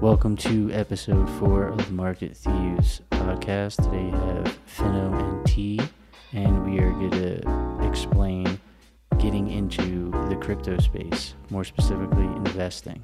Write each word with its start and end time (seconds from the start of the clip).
Welcome 0.00 0.36
to 0.36 0.70
episode 0.70 1.28
four 1.40 1.66
of 1.66 1.84
the 1.84 1.92
Market 1.92 2.36
Thieves 2.36 3.02
podcast. 3.10 3.82
Today 3.82 4.04
we 4.04 4.10
have 4.12 4.58
Finno 4.64 5.12
and 5.12 5.44
T, 5.44 5.80
and 6.32 6.64
we 6.64 6.78
are 6.78 6.92
going 6.92 7.10
to 7.10 7.84
explain 7.84 8.60
getting 9.18 9.50
into 9.50 10.12
the 10.28 10.36
crypto 10.36 10.78
space, 10.78 11.34
more 11.50 11.64
specifically 11.64 12.26
investing. 12.26 13.02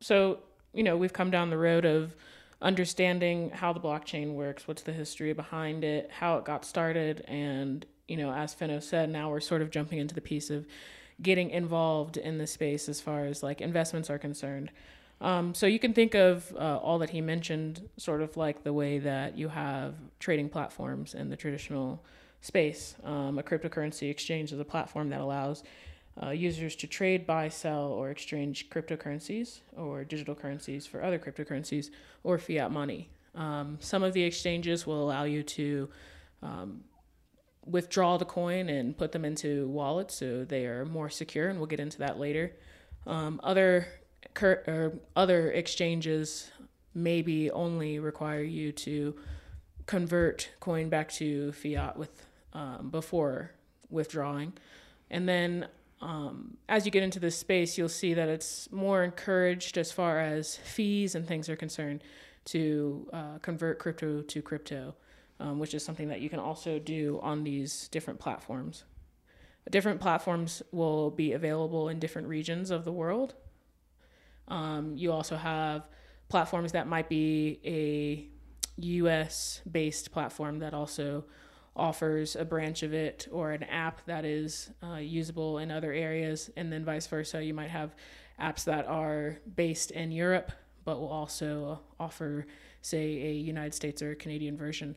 So, 0.00 0.38
you 0.72 0.84
know, 0.84 0.96
we've 0.96 1.12
come 1.12 1.32
down 1.32 1.50
the 1.50 1.58
road 1.58 1.84
of 1.84 2.14
understanding 2.60 3.50
how 3.50 3.72
the 3.72 3.80
blockchain 3.80 4.34
works, 4.34 4.68
what's 4.68 4.82
the 4.82 4.92
history 4.92 5.32
behind 5.32 5.82
it, 5.82 6.12
how 6.12 6.38
it 6.38 6.44
got 6.44 6.64
started, 6.64 7.24
and, 7.26 7.84
you 8.06 8.16
know, 8.16 8.32
as 8.32 8.54
Finno 8.54 8.80
said, 8.80 9.10
now 9.10 9.30
we're 9.30 9.40
sort 9.40 9.62
of 9.62 9.72
jumping 9.72 9.98
into 9.98 10.14
the 10.14 10.20
piece 10.20 10.48
of 10.48 10.64
getting 11.22 11.50
involved 11.50 12.16
in 12.16 12.38
the 12.38 12.46
space 12.46 12.88
as 12.88 13.00
far 13.00 13.24
as 13.24 13.42
like 13.42 13.60
investments 13.60 14.10
are 14.10 14.18
concerned. 14.18 14.70
Um, 15.20 15.54
so 15.54 15.66
you 15.66 15.78
can 15.78 15.94
think 15.94 16.14
of 16.14 16.52
uh, 16.56 16.78
all 16.78 16.98
that 16.98 17.10
he 17.10 17.20
mentioned 17.20 17.88
sort 17.96 18.22
of 18.22 18.36
like 18.36 18.64
the 18.64 18.72
way 18.72 18.98
that 18.98 19.38
you 19.38 19.48
have 19.48 19.94
trading 20.18 20.48
platforms 20.48 21.14
in 21.14 21.30
the 21.30 21.36
traditional 21.36 22.02
space. 22.40 22.96
Um, 23.04 23.38
a 23.38 23.42
cryptocurrency 23.42 24.10
exchange 24.10 24.52
is 24.52 24.58
a 24.58 24.64
platform 24.64 25.10
that 25.10 25.20
allows 25.20 25.62
uh, 26.20 26.30
users 26.30 26.74
to 26.76 26.86
trade, 26.86 27.26
buy, 27.26 27.48
sell, 27.48 27.84
or 27.84 28.10
exchange 28.10 28.68
cryptocurrencies 28.68 29.60
or 29.76 30.04
digital 30.04 30.34
currencies 30.34 30.86
for 30.86 31.02
other 31.02 31.18
cryptocurrencies 31.18 31.90
or 32.24 32.36
fiat 32.36 32.70
money. 32.70 33.08
Um, 33.34 33.78
some 33.80 34.02
of 34.02 34.12
the 34.12 34.24
exchanges 34.24 34.86
will 34.86 35.02
allow 35.02 35.24
you 35.24 35.42
to 35.42 35.88
um, 36.42 36.82
withdraw 37.64 38.16
the 38.16 38.24
coin 38.24 38.68
and 38.68 38.96
put 38.96 39.12
them 39.12 39.24
into 39.24 39.68
wallets 39.68 40.16
so 40.16 40.44
they 40.44 40.66
are 40.66 40.84
more 40.84 41.08
secure, 41.08 41.48
and 41.48 41.58
we'll 41.58 41.66
get 41.66 41.80
into 41.80 41.98
that 41.98 42.18
later. 42.18 42.52
Um, 43.06 43.40
other 43.42 43.86
cur- 44.34 44.62
or 44.66 44.92
other 45.16 45.50
exchanges 45.50 46.50
maybe 46.94 47.50
only 47.50 47.98
require 47.98 48.42
you 48.42 48.72
to 48.72 49.16
convert 49.86 50.50
coin 50.60 50.88
back 50.88 51.10
to 51.12 51.52
fiat 51.52 51.96
with 51.96 52.26
um, 52.52 52.90
before 52.90 53.52
withdrawing, 53.90 54.52
and 55.10 55.28
then 55.28 55.66
um, 56.00 56.56
as 56.68 56.84
you 56.84 56.90
get 56.90 57.04
into 57.04 57.20
this 57.20 57.38
space, 57.38 57.78
you'll 57.78 57.88
see 57.88 58.12
that 58.14 58.28
it's 58.28 58.70
more 58.72 59.04
encouraged 59.04 59.78
as 59.78 59.92
far 59.92 60.18
as 60.18 60.56
fees 60.56 61.14
and 61.14 61.26
things 61.26 61.48
are 61.48 61.56
concerned 61.56 62.02
to 62.46 63.08
uh, 63.12 63.38
convert 63.40 63.78
crypto 63.78 64.20
to 64.20 64.42
crypto 64.42 64.94
um, 65.42 65.58
which 65.58 65.74
is 65.74 65.84
something 65.84 66.08
that 66.08 66.20
you 66.20 66.30
can 66.30 66.38
also 66.38 66.78
do 66.78 67.18
on 67.20 67.42
these 67.42 67.88
different 67.88 68.20
platforms. 68.20 68.84
Different 69.70 70.00
platforms 70.00 70.62
will 70.70 71.10
be 71.10 71.32
available 71.32 71.88
in 71.88 71.98
different 71.98 72.28
regions 72.28 72.70
of 72.70 72.84
the 72.84 72.92
world. 72.92 73.34
Um, 74.46 74.96
you 74.96 75.10
also 75.12 75.36
have 75.36 75.88
platforms 76.28 76.72
that 76.72 76.86
might 76.86 77.08
be 77.08 77.60
a 77.64 78.28
US 78.80 79.60
based 79.70 80.12
platform 80.12 80.60
that 80.60 80.74
also 80.74 81.24
offers 81.74 82.36
a 82.36 82.44
branch 82.44 82.82
of 82.82 82.94
it 82.94 83.26
or 83.32 83.50
an 83.50 83.64
app 83.64 84.04
that 84.06 84.24
is 84.24 84.70
uh, 84.82 84.96
usable 84.96 85.58
in 85.58 85.70
other 85.70 85.92
areas, 85.92 86.50
and 86.56 86.72
then 86.72 86.84
vice 86.84 87.06
versa. 87.06 87.42
You 87.42 87.54
might 87.54 87.70
have 87.70 87.96
apps 88.40 88.64
that 88.64 88.86
are 88.86 89.38
based 89.56 89.90
in 89.90 90.12
Europe 90.12 90.52
but 90.84 91.00
will 91.00 91.08
also 91.08 91.80
offer, 92.00 92.46
say, 92.80 93.04
a 93.04 93.32
United 93.32 93.74
States 93.74 94.02
or 94.02 94.14
Canadian 94.14 94.56
version. 94.56 94.96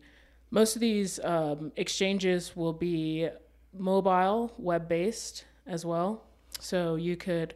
Most 0.52 0.76
of 0.76 0.80
these 0.80 1.20
um, 1.24 1.72
exchanges 1.76 2.56
will 2.56 2.74
be 2.74 3.30
mobile, 3.74 4.54
web 4.58 4.88
based 4.88 5.46
as 5.68 5.86
well. 5.86 6.24
So 6.60 6.96
you 6.96 7.18
could 7.18 7.54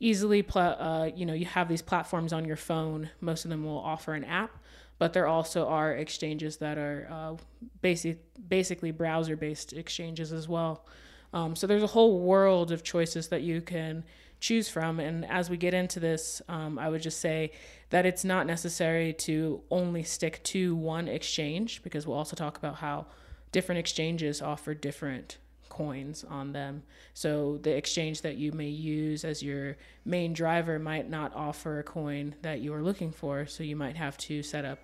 easily, 0.00 0.42
pl- 0.42 0.76
uh, 0.78 1.10
you 1.14 1.24
know, 1.24 1.34
you 1.34 1.46
have 1.46 1.68
these 1.68 1.82
platforms 1.82 2.32
on 2.32 2.44
your 2.44 2.56
phone. 2.56 3.10
Most 3.20 3.44
of 3.44 3.50
them 3.50 3.64
will 3.64 3.78
offer 3.78 4.14
an 4.14 4.24
app, 4.24 4.58
but 4.98 5.12
there 5.12 5.28
also 5.28 5.68
are 5.68 5.92
exchanges 5.92 6.56
that 6.56 6.78
are 6.78 7.08
uh, 7.10 7.36
basic, 7.80 8.18
basically 8.48 8.90
browser 8.90 9.36
based 9.36 9.72
exchanges 9.72 10.32
as 10.32 10.48
well. 10.48 10.84
Um, 11.32 11.54
so 11.56 11.66
there's 11.66 11.82
a 11.82 11.88
whole 11.88 12.18
world 12.20 12.72
of 12.72 12.82
choices 12.82 13.28
that 13.28 13.42
you 13.42 13.60
can 13.60 14.04
choose 14.42 14.68
from. 14.68 14.98
And 14.98 15.24
as 15.24 15.48
we 15.48 15.56
get 15.56 15.72
into 15.72 16.00
this, 16.00 16.42
um, 16.48 16.78
I 16.78 16.88
would 16.88 17.00
just 17.00 17.20
say 17.20 17.52
that 17.90 18.04
it's 18.04 18.24
not 18.24 18.44
necessary 18.46 19.12
to 19.14 19.62
only 19.70 20.02
stick 20.02 20.42
to 20.44 20.74
one 20.74 21.06
exchange 21.06 21.82
because 21.82 22.06
we'll 22.06 22.18
also 22.18 22.34
talk 22.34 22.58
about 22.58 22.74
how 22.76 23.06
different 23.52 23.78
exchanges 23.78 24.42
offer 24.42 24.74
different 24.74 25.38
coins 25.68 26.24
on 26.28 26.52
them. 26.52 26.82
So 27.14 27.58
the 27.62 27.74
exchange 27.74 28.22
that 28.22 28.36
you 28.36 28.50
may 28.52 28.68
use 28.68 29.24
as 29.24 29.42
your 29.42 29.76
main 30.04 30.32
driver 30.32 30.78
might 30.78 31.08
not 31.08 31.32
offer 31.36 31.78
a 31.78 31.84
coin 31.84 32.34
that 32.42 32.60
you 32.60 32.74
are 32.74 32.82
looking 32.82 33.12
for. 33.12 33.46
So 33.46 33.62
you 33.62 33.76
might 33.76 33.96
have 33.96 34.18
to 34.18 34.42
set 34.42 34.64
up 34.64 34.80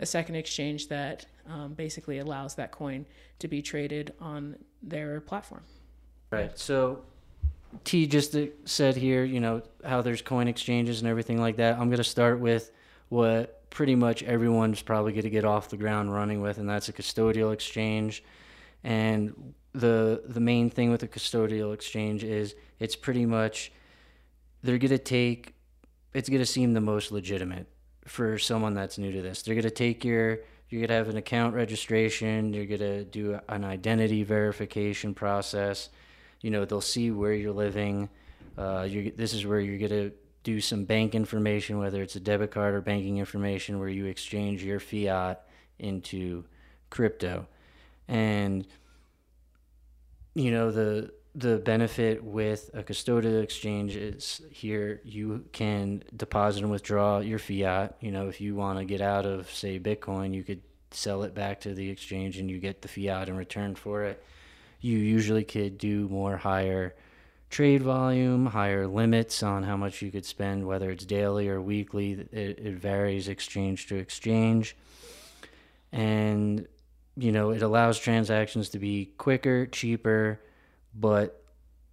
a 0.00 0.06
second 0.06 0.36
exchange 0.36 0.88
that 0.88 1.26
um, 1.48 1.74
basically 1.74 2.18
allows 2.18 2.54
that 2.54 2.72
coin 2.72 3.04
to 3.40 3.46
be 3.46 3.60
traded 3.60 4.14
on 4.20 4.56
their 4.82 5.20
platform. 5.20 5.62
Right. 6.30 6.58
So 6.58 7.04
T 7.84 8.06
just 8.06 8.36
said 8.64 8.96
here, 8.96 9.24
you 9.24 9.40
know, 9.40 9.62
how 9.84 10.02
there's 10.02 10.22
coin 10.22 10.48
exchanges 10.48 11.00
and 11.00 11.08
everything 11.08 11.40
like 11.40 11.56
that. 11.56 11.78
I'm 11.78 11.88
going 11.88 11.98
to 11.98 12.04
start 12.04 12.38
with 12.38 12.70
what 13.08 13.68
pretty 13.70 13.94
much 13.94 14.22
everyone's 14.22 14.82
probably 14.82 15.12
going 15.12 15.22
to 15.22 15.30
get 15.30 15.44
off 15.44 15.70
the 15.70 15.76
ground 15.76 16.12
running 16.12 16.40
with, 16.42 16.58
and 16.58 16.68
that's 16.68 16.88
a 16.88 16.92
custodial 16.92 17.52
exchange. 17.52 18.22
And 18.84 19.54
the 19.72 20.22
the 20.26 20.40
main 20.40 20.70
thing 20.70 20.90
with 20.90 21.02
a 21.02 21.08
custodial 21.08 21.72
exchange 21.72 22.24
is 22.24 22.54
it's 22.78 22.94
pretty 22.94 23.24
much 23.24 23.72
they're 24.62 24.78
going 24.78 24.90
to 24.90 24.98
take 24.98 25.54
it's 26.12 26.28
going 26.28 26.40
to 26.42 26.46
seem 26.46 26.74
the 26.74 26.80
most 26.80 27.10
legitimate 27.10 27.66
for 28.04 28.38
someone 28.38 28.74
that's 28.74 28.98
new 28.98 29.10
to 29.12 29.22
this. 29.22 29.42
They're 29.42 29.54
going 29.54 29.62
to 29.62 29.70
take 29.70 30.04
your 30.04 30.40
you're 30.68 30.80
going 30.80 30.88
to 30.88 30.94
have 30.94 31.08
an 31.08 31.16
account 31.16 31.54
registration, 31.54 32.52
you're 32.52 32.66
going 32.66 32.80
to 32.80 33.04
do 33.04 33.38
an 33.48 33.64
identity 33.64 34.24
verification 34.24 35.14
process 35.14 35.90
you 36.42 36.50
know 36.50 36.64
they'll 36.64 36.80
see 36.80 37.10
where 37.10 37.32
you're 37.32 37.52
living. 37.52 38.10
Uh, 38.58 38.86
you 38.88 39.12
this 39.16 39.32
is 39.32 39.46
where 39.46 39.60
you're 39.60 39.88
gonna 39.88 40.10
do 40.42 40.60
some 40.60 40.84
bank 40.84 41.14
information, 41.14 41.78
whether 41.78 42.02
it's 42.02 42.16
a 42.16 42.20
debit 42.20 42.50
card 42.50 42.74
or 42.74 42.80
banking 42.80 43.18
information, 43.18 43.78
where 43.78 43.88
you 43.88 44.06
exchange 44.06 44.62
your 44.62 44.80
fiat 44.80 45.46
into 45.78 46.44
crypto, 46.90 47.46
and 48.08 48.66
you 50.34 50.50
know 50.50 50.70
the 50.70 51.12
the 51.34 51.56
benefit 51.58 52.22
with 52.22 52.68
a 52.74 52.82
custodial 52.82 53.42
exchange 53.42 53.96
is 53.96 54.42
here 54.50 55.00
you 55.02 55.46
can 55.52 56.04
deposit 56.14 56.62
and 56.62 56.70
withdraw 56.70 57.20
your 57.20 57.38
fiat. 57.38 57.96
You 58.00 58.10
know, 58.10 58.28
if 58.28 58.38
you 58.40 58.54
want 58.54 58.78
to 58.80 58.84
get 58.84 59.00
out 59.00 59.24
of 59.24 59.50
say 59.50 59.78
Bitcoin, 59.78 60.34
you 60.34 60.42
could 60.42 60.60
sell 60.90 61.22
it 61.22 61.34
back 61.34 61.60
to 61.60 61.72
the 61.72 61.88
exchange 61.88 62.36
and 62.36 62.50
you 62.50 62.58
get 62.58 62.82
the 62.82 62.88
fiat 62.88 63.30
in 63.30 63.36
return 63.36 63.74
for 63.74 64.04
it 64.04 64.22
you 64.82 64.98
usually 64.98 65.44
could 65.44 65.78
do 65.78 66.08
more 66.08 66.36
higher 66.36 66.94
trade 67.48 67.82
volume, 67.82 68.46
higher 68.46 68.86
limits 68.86 69.42
on 69.42 69.62
how 69.62 69.76
much 69.76 70.02
you 70.02 70.10
could 70.10 70.26
spend, 70.26 70.66
whether 70.66 70.90
it's 70.90 71.04
daily 71.04 71.48
or 71.48 71.60
weekly. 71.60 72.12
It, 72.32 72.58
it 72.58 72.74
varies 72.74 73.28
exchange 73.28 73.86
to 73.88 73.96
exchange. 73.96 74.76
And, 75.92 76.66
you 77.16 77.30
know, 77.30 77.50
it 77.50 77.62
allows 77.62 77.98
transactions 77.98 78.70
to 78.70 78.78
be 78.78 79.12
quicker, 79.18 79.66
cheaper. 79.66 80.40
But 80.94 81.44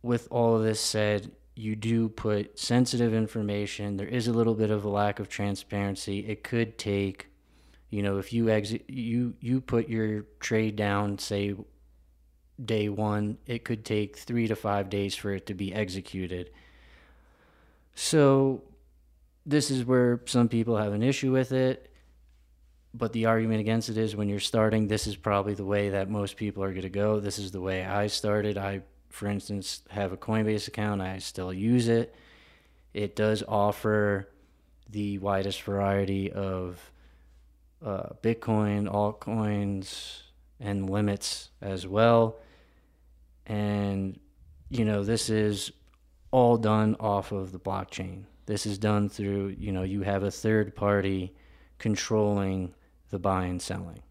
with 0.02 0.28
all 0.32 0.56
of 0.56 0.64
this 0.64 0.82
said, 0.82 1.32
you 1.56 1.76
do 1.76 2.08
put 2.08 2.58
sensitive 2.58 3.14
information. 3.14 3.98
There 3.98 4.08
is 4.08 4.28
a 4.28 4.34
little 4.34 4.56
bit 4.56 4.72
of 4.72 4.86
a 4.86 4.90
lack 4.90 5.20
of 5.20 5.28
transparency. 5.28 6.20
It 6.20 6.42
could 6.42 6.78
take, 6.78 7.28
you 7.90 8.02
know, 8.02 8.18
if 8.18 8.32
you 8.32 8.50
exit, 8.50 8.86
you 8.90 9.34
you 9.42 9.60
put 9.60 9.90
your 9.90 10.22
trade 10.40 10.78
down, 10.78 11.20
say 11.20 11.56
day 12.64 12.90
one, 12.90 13.38
it 13.46 13.64
could 13.64 13.86
take 13.86 14.18
three 14.18 14.48
to 14.48 14.56
five 14.56 14.90
days 14.90 15.16
for 15.16 15.32
it 15.32 15.46
to 15.48 15.54
be 15.54 15.74
executed. 15.74 16.52
So, 17.96 18.64
this 19.46 19.72
is 19.72 19.86
where 19.86 20.22
some 20.26 20.48
people 20.48 20.78
have 20.78 20.94
an 20.94 21.04
issue 21.04 21.32
with 21.32 21.52
it. 21.52 21.92
But 22.94 23.14
the 23.14 23.26
argument 23.26 23.60
against 23.60 23.90
it 23.90 23.98
is 23.98 24.16
when 24.16 24.30
you're 24.30 24.40
starting, 24.40 24.88
this 24.88 25.06
is 25.06 25.16
probably 25.16 25.54
the 25.54 25.66
way 25.66 25.90
that 25.90 26.10
most 26.10 26.38
people 26.38 26.64
are 26.64 26.72
going 26.72 26.82
to 26.82 26.90
go. 26.90 27.20
This 27.20 27.38
is 27.38 27.52
the 27.52 27.62
way 27.62 27.86
I 27.86 28.08
started. 28.08 28.58
I, 28.58 28.82
for 29.10 29.28
instance, 29.28 29.82
have 29.90 30.12
a 30.12 30.18
Coinbase 30.18 30.68
account, 30.68 31.02
I 31.02 31.20
still 31.20 31.54
use 31.54 31.88
it. 31.88 32.16
It 32.94 33.16
does 33.16 33.44
offer 33.48 34.30
the 34.90 35.20
widest 35.20 35.62
variety 35.62 36.32
of 36.32 36.92
uh, 37.86 38.10
Bitcoin, 38.24 38.92
altcoins, 38.92 40.22
and 40.60 40.90
limits 40.90 41.50
as 41.62 41.86
well. 41.86 42.38
And, 43.50 44.18
you 44.70 44.86
know, 44.86 45.04
this 45.04 45.30
is 45.30 45.74
all 46.32 46.56
done 46.56 46.96
off 47.00 47.34
of 47.34 47.52
the 47.52 47.60
blockchain. 47.60 48.24
This 48.46 48.66
is 48.66 48.78
done 48.78 49.10
through, 49.10 49.56
you 49.60 49.74
know, 49.74 49.84
you 49.84 50.04
have 50.04 50.24
a 50.24 50.32
third 50.32 50.76
party 50.76 51.36
controlling 51.80 52.74
the 53.10 53.20
buy 53.20 53.44
and 53.46 53.62
selling. 53.62 54.02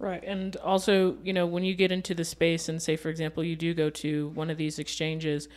Right. 0.00 0.24
And 0.24 0.56
also, 0.56 1.16
you 1.22 1.32
know, 1.32 1.46
when 1.46 1.62
you 1.62 1.74
get 1.76 1.92
into 1.92 2.14
the 2.14 2.24
space 2.24 2.68
and 2.68 2.82
say, 2.82 2.96
for 2.96 3.10
example, 3.10 3.44
you 3.44 3.54
do 3.54 3.72
go 3.74 3.90
to 3.90 4.30
one 4.30 4.50
of 4.50 4.56
these 4.56 4.80
exchanges, 4.80 5.48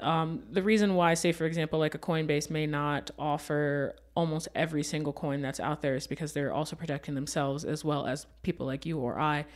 Um, 0.00 0.44
the 0.50 0.62
reason 0.62 0.94
why, 0.94 1.14
say 1.14 1.32
for 1.32 1.46
example, 1.46 1.78
like 1.80 1.96
a 1.96 1.98
Coinbase 1.98 2.48
may 2.48 2.66
not 2.66 3.10
offer 3.18 3.96
almost 4.14 4.48
every 4.54 4.84
single 4.84 5.12
coin 5.12 5.42
that's 5.42 5.60
out 5.60 5.82
there 5.82 5.96
is 5.96 6.06
because 6.06 6.32
they're 6.32 6.52
also 6.52 6.76
protecting 6.76 7.14
themselves 7.14 7.64
as 7.64 7.84
well 7.84 8.06
as 8.06 8.26
people 8.42 8.66
like 8.66 8.86
you 8.86 8.98
or 8.98 9.18
I 9.18 9.46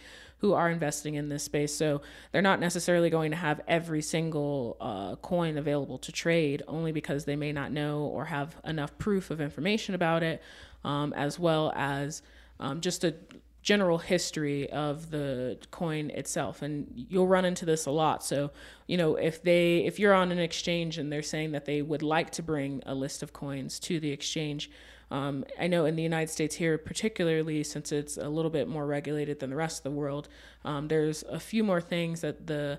who 0.44 0.52
are 0.52 0.68
investing 0.68 1.14
in 1.14 1.30
this 1.30 1.42
space. 1.42 1.74
So 1.74 2.02
they're 2.30 2.42
not 2.42 2.60
necessarily 2.60 3.08
going 3.08 3.30
to 3.30 3.36
have 3.38 3.62
every 3.66 4.02
single 4.02 4.76
uh, 4.78 5.16
coin 5.16 5.56
available 5.56 5.96
to 5.96 6.12
trade 6.12 6.62
only 6.68 6.92
because 6.92 7.24
they 7.24 7.34
may 7.34 7.50
not 7.50 7.72
know 7.72 8.00
or 8.00 8.26
have 8.26 8.54
enough 8.62 8.98
proof 8.98 9.30
of 9.30 9.40
information 9.40 9.94
about 9.94 10.22
it, 10.22 10.42
um, 10.84 11.14
as 11.14 11.38
well 11.38 11.72
as 11.74 12.20
um, 12.60 12.82
just 12.82 13.04
a 13.04 13.14
general 13.62 13.96
history 13.96 14.68
of 14.68 15.10
the 15.10 15.56
coin 15.70 16.10
itself 16.10 16.60
and 16.60 16.86
you'll 17.08 17.26
run 17.26 17.46
into 17.46 17.64
this 17.64 17.86
a 17.86 17.90
lot 17.90 18.22
so 18.22 18.50
you 18.86 18.98
know 18.98 19.16
if 19.16 19.42
they 19.42 19.78
if 19.86 19.98
you're 19.98 20.12
on 20.12 20.30
an 20.30 20.38
exchange 20.38 20.98
and 20.98 21.10
they're 21.10 21.22
saying 21.22 21.52
that 21.52 21.64
they 21.64 21.80
would 21.80 22.02
like 22.02 22.28
to 22.28 22.42
bring 22.42 22.82
a 22.84 22.94
list 22.94 23.22
of 23.22 23.32
coins 23.32 23.80
to 23.80 23.98
the 23.98 24.10
exchange 24.10 24.70
um, 25.14 25.44
i 25.58 25.66
know 25.66 25.84
in 25.84 25.96
the 25.96 26.02
united 26.02 26.30
states 26.30 26.54
here 26.56 26.76
particularly 26.76 27.62
since 27.62 27.92
it's 27.92 28.16
a 28.16 28.28
little 28.28 28.50
bit 28.50 28.68
more 28.68 28.86
regulated 28.86 29.40
than 29.40 29.50
the 29.50 29.56
rest 29.56 29.78
of 29.78 29.84
the 29.84 29.90
world 29.90 30.28
um, 30.64 30.88
there's 30.88 31.22
a 31.24 31.40
few 31.40 31.62
more 31.62 31.80
things 31.80 32.20
that 32.20 32.46
the 32.46 32.78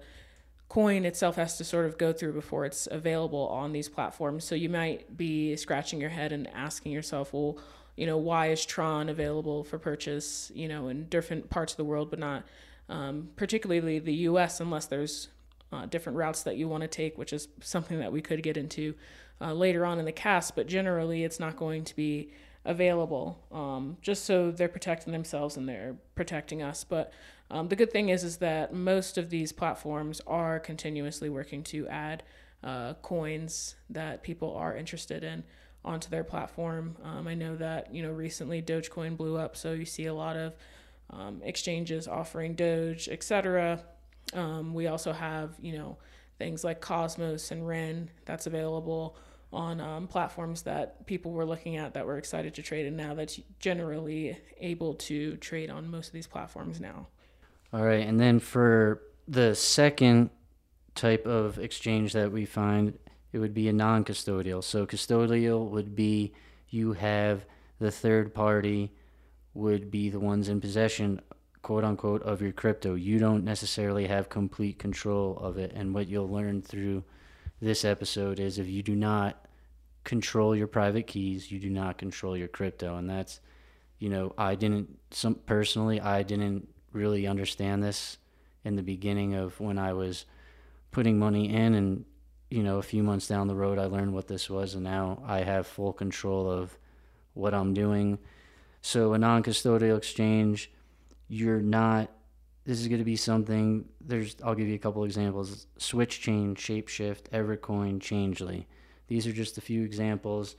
coin 0.68 1.06
itself 1.06 1.36
has 1.36 1.58
to 1.58 1.64
sort 1.64 1.86
of 1.86 1.98
go 1.98 2.12
through 2.12 2.34
before 2.34 2.66
it's 2.66 2.88
available 2.90 3.48
on 3.50 3.72
these 3.72 3.88
platforms. 3.88 4.44
So 4.44 4.56
you 4.56 4.68
might 4.68 5.16
be 5.16 5.56
scratching 5.56 6.02
your 6.02 6.10
head 6.10 6.32
and 6.32 6.48
asking 6.56 6.92
yourself 6.92 7.34
well 7.34 7.60
you 7.96 8.06
know, 8.06 8.18
why 8.18 8.48
is 8.48 8.66
Tron 8.66 9.10
available 9.10 9.64
for 9.64 9.80
purchase, 9.80 10.52
you 10.54 10.68
know, 10.68 10.90
in 10.90 11.06
different 11.06 11.50
parts 11.50 11.74
of 11.74 11.78
the 11.78 11.86
world, 11.86 12.10
but 12.10 12.20
not 12.20 12.44
um, 12.90 13.30
particularly 13.36 14.00
the 14.00 14.14
US, 14.14 14.60
unless 14.60 14.86
there's 14.88 15.30
uh, 15.72 15.86
different 15.86 16.18
routes 16.18 16.44
that 16.44 16.58
you 16.58 16.68
want 16.68 16.82
to 16.82 16.88
take, 16.88 17.18
which 17.18 17.34
is 17.34 17.48
something 17.62 18.00
that 18.00 18.12
we 18.12 18.22
could 18.22 18.44
get 18.44 18.58
into 18.58 18.96
uh, 19.42 19.54
later 19.54 19.86
on 19.86 20.00
in 20.00 20.06
the 20.06 20.12
cast. 20.12 20.56
But 20.56 20.68
generally, 20.68 21.24
it's 21.24 21.40
not 21.40 21.58
going 21.58 21.84
to 21.86 21.96
be 21.96 22.32
available 22.66 23.40
um, 23.52 23.98
just 24.02 24.26
so 24.26 24.52
they're 24.52 24.68
protecting 24.68 25.14
themselves 25.14 25.56
and 25.56 25.70
they're 25.70 25.96
protecting 26.16 26.62
us. 26.62 26.84
But 26.84 27.14
um, 27.52 27.68
the 27.68 27.76
good 27.76 27.92
thing 27.92 28.10
is, 28.10 28.24
is 28.24 28.38
that 28.38 28.74
most 28.74 29.18
of 29.18 29.30
these 29.30 29.52
platforms 29.52 30.20
are 30.26 30.60
continuously 30.60 31.30
working 31.30 31.64
to 31.66 31.88
add 31.88 32.24
uh, 32.64 32.96
coins 32.96 33.76
that 33.90 34.24
people 34.24 34.56
are 34.56 34.76
interested 34.76 35.24
in 35.24 35.44
onto 35.84 36.10
their 36.10 36.24
platform. 36.24 36.96
Um, 37.04 37.28
I 37.28 37.36
know 37.36 37.56
that 37.58 37.94
you 37.94 38.02
know 38.02 38.12
recently 38.12 38.62
Dogecoin 38.62 39.16
blew 39.16 39.38
up, 39.38 39.56
so 39.56 39.74
you 39.74 39.86
see 39.86 40.08
a 40.08 40.14
lot 40.14 40.36
of 40.36 40.56
um, 41.12 41.42
exchanges 41.44 42.08
offering 42.08 42.56
Doge, 42.56 43.08
etc. 43.08 43.84
Um, 44.34 44.74
we 44.74 44.88
also 44.88 45.14
have 45.14 45.52
you 45.62 45.78
know 45.78 45.98
things 46.40 46.64
like 46.64 46.82
Cosmos 46.82 47.52
and 47.52 47.68
Ren 47.68 48.10
that's 48.26 48.48
available 48.48 49.16
on 49.54 49.80
um, 49.80 50.08
platforms 50.08 50.64
that 50.64 51.06
people 51.06 51.32
were 51.32 51.46
looking 51.46 51.78
at 51.78 51.94
that 51.94 52.06
were 52.06 52.18
excited 52.18 52.54
to 52.56 52.62
trade, 52.62 52.86
and 52.86 52.98
now 52.98 53.14
that's 53.14 53.40
generally 53.60 54.38
able 54.60 54.96
to 54.96 55.38
trade 55.38 55.70
on 55.70 55.90
most 55.90 56.08
of 56.08 56.14
these 56.14 56.28
platforms 56.28 56.80
now. 56.80 57.08
All 57.74 57.84
right, 57.84 58.06
and 58.06 58.20
then 58.20 58.40
for 58.40 59.02
the 59.28 59.56
second 59.56 60.30
type 60.94 61.26
of 61.26 61.60
exchange 61.60 62.14
that 62.14 62.32
we 62.32 62.46
find 62.46 62.98
it 63.32 63.40
would 63.40 63.54
be 63.54 63.68
a 63.68 63.74
non 63.74 64.06
custodial. 64.06 64.64
So, 64.64 64.86
custodial 64.86 65.70
would 65.70 65.96
be 65.96 66.34
you 66.70 66.94
have 66.94 67.46
the 67.80 67.92
third 67.92 68.34
party 68.34 68.94
would 69.54 69.92
be 69.92 70.10
the 70.10 70.20
ones 70.20 70.48
in 70.48 70.62
possession, 70.62 71.22
quote 71.62 71.84
unquote, 71.84 72.22
of 72.24 72.42
your 72.42 72.52
crypto. 72.52 72.96
You 72.96 73.20
don't 73.20 73.44
necessarily 73.44 74.08
have 74.08 74.30
complete 74.30 74.80
control 74.80 75.38
of 75.38 75.58
it. 75.58 75.72
And 75.74 75.94
what 75.94 76.08
you'll 76.08 76.30
learn 76.30 76.62
through 76.62 77.04
this 77.62 77.86
episode 77.86 78.40
is 78.40 78.60
if 78.60 78.68
you 78.68 78.84
do 78.84 78.96
not 78.96 79.46
control 80.04 80.56
your 80.56 80.68
private 80.68 81.08
keys, 81.08 81.52
you 81.52 81.60
do 81.60 81.70
not 81.70 81.98
control 81.98 82.38
your 82.38 82.48
crypto. 82.48 82.98
And 82.98 83.10
that's, 83.10 83.40
you 84.00 84.10
know, 84.10 84.34
I 84.38 84.56
didn't, 84.56 85.00
some 85.12 85.36
personally, 85.36 86.00
I 86.00 86.24
didn't 86.24 86.68
really 86.92 87.28
understand 87.28 87.84
this 87.84 88.18
in 88.64 88.76
the 88.76 88.84
beginning 88.84 89.36
of 89.36 89.60
when 89.60 89.78
I 89.78 89.94
was 89.94 90.26
putting 90.92 91.20
money 91.20 91.54
in 91.54 91.74
and 91.74 92.06
you 92.50 92.64
know, 92.64 92.78
a 92.78 92.84
few 92.84 93.04
months 93.04 93.28
down 93.28 93.48
the 93.48 93.56
road, 93.56 93.80
I 93.80 93.86
learned 93.86 94.14
what 94.14 94.28
this 94.28 94.50
was, 94.50 94.76
and 94.76 94.84
now 94.84 95.22
I 95.26 95.40
have 95.40 95.68
full 95.68 95.94
control 95.94 96.50
of 96.50 96.78
what 97.34 97.54
I'm 97.54 97.74
doing. 97.74 98.20
So, 98.82 99.14
a 99.14 99.18
non 99.18 99.44
custodial 99.44 99.98
exchange, 99.98 100.72
you're 101.28 101.62
not, 101.62 102.12
this 102.66 102.82
is 102.82 102.88
going 102.88 103.00
to 103.00 103.06
be 103.06 103.16
something, 103.16 103.86
there's, 104.02 104.36
I'll 104.44 104.56
give 104.56 104.68
you 104.68 104.76
a 104.76 104.80
couple 104.80 105.04
examples 105.04 105.68
Switchain, 105.80 106.56
Shapeshift, 106.56 107.30
Evercoin, 107.32 108.02
Changelly. 108.02 108.68
These 109.08 109.28
are 109.28 109.32
just 109.32 109.58
a 109.58 109.62
few 109.62 109.84
examples. 109.84 110.56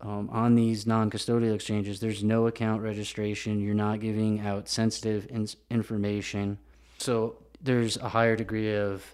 Um, 0.00 0.30
on 0.32 0.54
these 0.54 0.86
non 0.86 1.10
custodial 1.10 1.54
exchanges, 1.54 2.00
there's 2.00 2.24
no 2.24 2.46
account 2.46 2.80
registration. 2.82 3.60
You're 3.60 3.74
not 3.74 4.00
giving 4.00 4.40
out 4.40 4.68
sensitive 4.68 5.26
in- 5.28 5.48
information. 5.68 6.58
So, 6.98 7.36
there's 7.60 7.96
a 7.98 8.08
higher 8.08 8.36
degree 8.36 8.74
of 8.74 9.04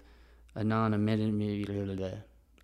anonymity. 0.55 2.13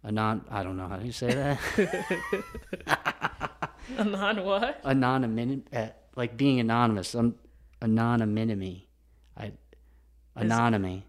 Anon, 0.05 0.45
I 0.49 0.63
don't 0.63 0.77
know 0.77 0.87
how 0.87 0.99
you 0.99 1.11
say 1.11 1.33
that. 1.33 2.99
Anon 3.97 4.43
what? 4.45 4.79
Anonymity, 4.85 5.63
uh, 5.73 5.87
like 6.15 6.37
being 6.37 6.59
anonymous. 6.59 7.15
Um, 7.15 7.35
anonymity. 7.81 8.87
I, 9.37 9.51
anonymy. 10.37 11.03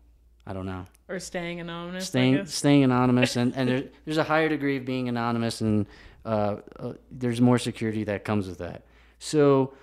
I 0.47 0.53
don't 0.53 0.67
know. 0.67 0.87
Or 1.09 1.19
staying 1.19 1.61
anonymous. 1.61 2.07
Staying 2.07 2.47
staying 2.47 2.85
anonymous, 2.85 3.37
and 3.37 3.55
and 3.57 3.69
there, 3.69 3.85
there's 4.05 4.19
a 4.19 4.25
higher 4.25 4.49
degree 4.49 4.77
of 4.77 4.85
being 4.85 5.09
anonymous, 5.09 5.61
and 5.61 5.87
uh, 6.25 6.57
uh, 6.79 6.93
there's 7.11 7.41
more 7.41 7.59
security 7.59 8.05
that 8.05 8.25
comes 8.25 8.49
with 8.49 8.59
that. 8.59 8.85
So 9.19 9.75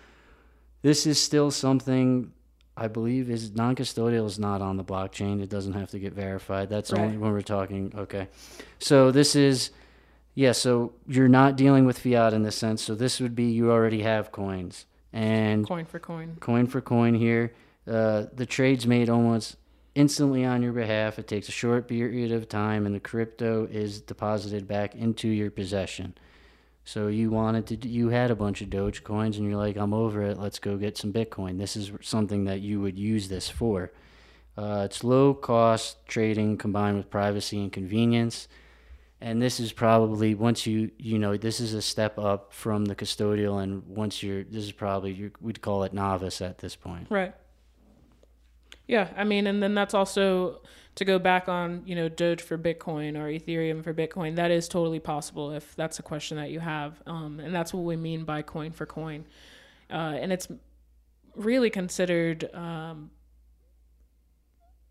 this 0.82 1.06
is 1.06 1.22
still 1.22 1.52
something 1.52 2.32
I 2.78 2.88
believe 2.88 3.30
is 3.30 3.54
non-custodial 3.54 4.26
is 4.26 4.40
not 4.40 4.62
on 4.62 4.78
the 4.78 4.84
blockchain. 4.84 5.42
It 5.42 5.50
doesn't 5.50 5.74
have 5.74 5.90
to 5.92 6.00
get 6.00 6.14
verified. 6.14 6.70
That's 6.70 6.92
right. 6.92 7.02
only 7.02 7.18
when 7.18 7.32
we're 7.32 7.42
talking. 7.42 7.94
Okay, 7.96 8.28
so 8.80 9.12
this 9.12 9.36
is 9.36 9.72
yeah. 10.36 10.52
So 10.52 10.94
you're 11.08 11.28
not 11.28 11.58
dealing 11.58 11.86
with 11.86 12.00
fiat 12.00 12.34
in 12.34 12.44
this 12.44 12.56
sense. 12.56 12.82
So 12.84 12.96
this 12.96 13.20
would 13.20 13.36
be 13.36 13.46
you 13.46 13.72
already 13.72 14.02
have 14.02 14.32
coins 14.32 14.86
and 15.12 15.68
coin 15.68 15.86
for 15.86 16.00
coin. 16.00 16.38
Coin 16.40 16.68
for 16.68 16.82
coin 16.82 17.14
here. 17.14 17.54
Uh, 17.92 18.28
the 18.34 18.46
trade's 18.46 18.88
made 18.88 19.10
almost 19.10 19.58
instantly 19.96 20.46
on 20.46 20.64
your 20.64 20.72
behalf. 20.72 21.20
It 21.20 21.28
takes 21.28 21.50
a 21.50 21.52
short 21.52 21.90
period 21.90 22.32
of 22.32 22.48
time, 22.48 22.86
and 22.86 22.96
the 22.96 23.02
crypto 23.02 23.68
is 23.70 24.00
deposited 24.00 24.66
back 24.66 24.96
into 24.96 25.28
your 25.28 25.52
possession. 25.52 26.16
So 26.86 27.08
you 27.08 27.30
wanted 27.30 27.68
to, 27.82 27.88
you 27.88 28.10
had 28.10 28.32
a 28.32 28.36
bunch 28.36 28.62
of 28.62 28.70
Doge 28.70 29.04
coins, 29.04 29.38
and 29.38 29.46
you're 29.46 29.58
like, 29.58 29.76
I'm 29.76 29.94
over 29.94 30.24
it. 30.24 30.40
Let's 30.40 30.58
go 30.58 30.78
get 30.78 30.98
some 30.98 31.12
Bitcoin. 31.12 31.58
This 31.58 31.76
is 31.76 31.92
something 32.02 32.46
that 32.46 32.62
you 32.62 32.80
would 32.80 32.98
use 32.98 33.28
this 33.28 33.50
for. 33.50 33.92
Uh, 34.58 34.84
it's 34.86 35.04
low 35.04 35.34
cost 35.34 36.06
trading 36.08 36.58
combined 36.58 36.96
with 36.96 37.10
privacy 37.10 37.62
and 37.62 37.74
convenience. 37.74 38.48
And 39.20 39.42
this 39.42 39.60
is 39.60 39.72
probably 39.72 40.34
once 40.34 40.66
you 40.66 40.90
you 40.98 41.20
know 41.20 41.38
this 41.38 41.60
is 41.60 41.76
a 41.76 41.82
step 41.82 42.18
up 42.18 42.52
from 42.54 42.86
the 42.86 42.96
custodial, 42.96 43.62
and 43.62 43.86
once 43.86 44.24
you're 44.24 44.44
this 44.44 44.64
is 44.64 44.72
probably 44.72 45.12
you 45.14 45.32
we'd 45.40 45.62
call 45.62 45.84
it 45.84 45.94
novice 45.94 46.42
at 46.42 46.58
this 46.58 46.76
point. 46.76 47.06
Right. 47.12 47.36
Yeah, 48.92 49.08
I 49.16 49.24
mean, 49.24 49.48
and 49.48 49.64
then 49.64 49.74
that's 49.74 49.94
also 49.94 50.60
to 50.96 51.06
go 51.06 51.18
back 51.18 51.48
on, 51.48 51.84
you 51.86 51.96
know, 51.96 52.10
Doge 52.10 52.42
for 52.42 52.58
Bitcoin 52.58 53.18
or 53.18 53.28
Ethereum 53.28 53.86
for 53.86 53.94
Bitcoin. 53.94 54.36
That 54.36 54.52
is 54.52 54.68
totally 54.68 55.00
possible 55.00 55.54
if 55.54 55.74
that's 55.78 56.00
a 56.00 56.04
question 56.04 56.36
that 56.36 56.50
you 56.50 56.60
have, 56.60 57.02
um, 57.08 57.40
and 57.40 57.56
that's 57.56 57.74
what 57.74 57.86
we 57.86 57.96
mean 57.96 58.26
by 58.26 58.42
coin 58.42 58.74
for 58.74 58.86
coin. 58.86 59.24
Uh, 59.90 60.18
and 60.20 60.34
it's 60.34 60.50
really 61.38 61.70
considered 61.70 62.54
um, 62.54 63.12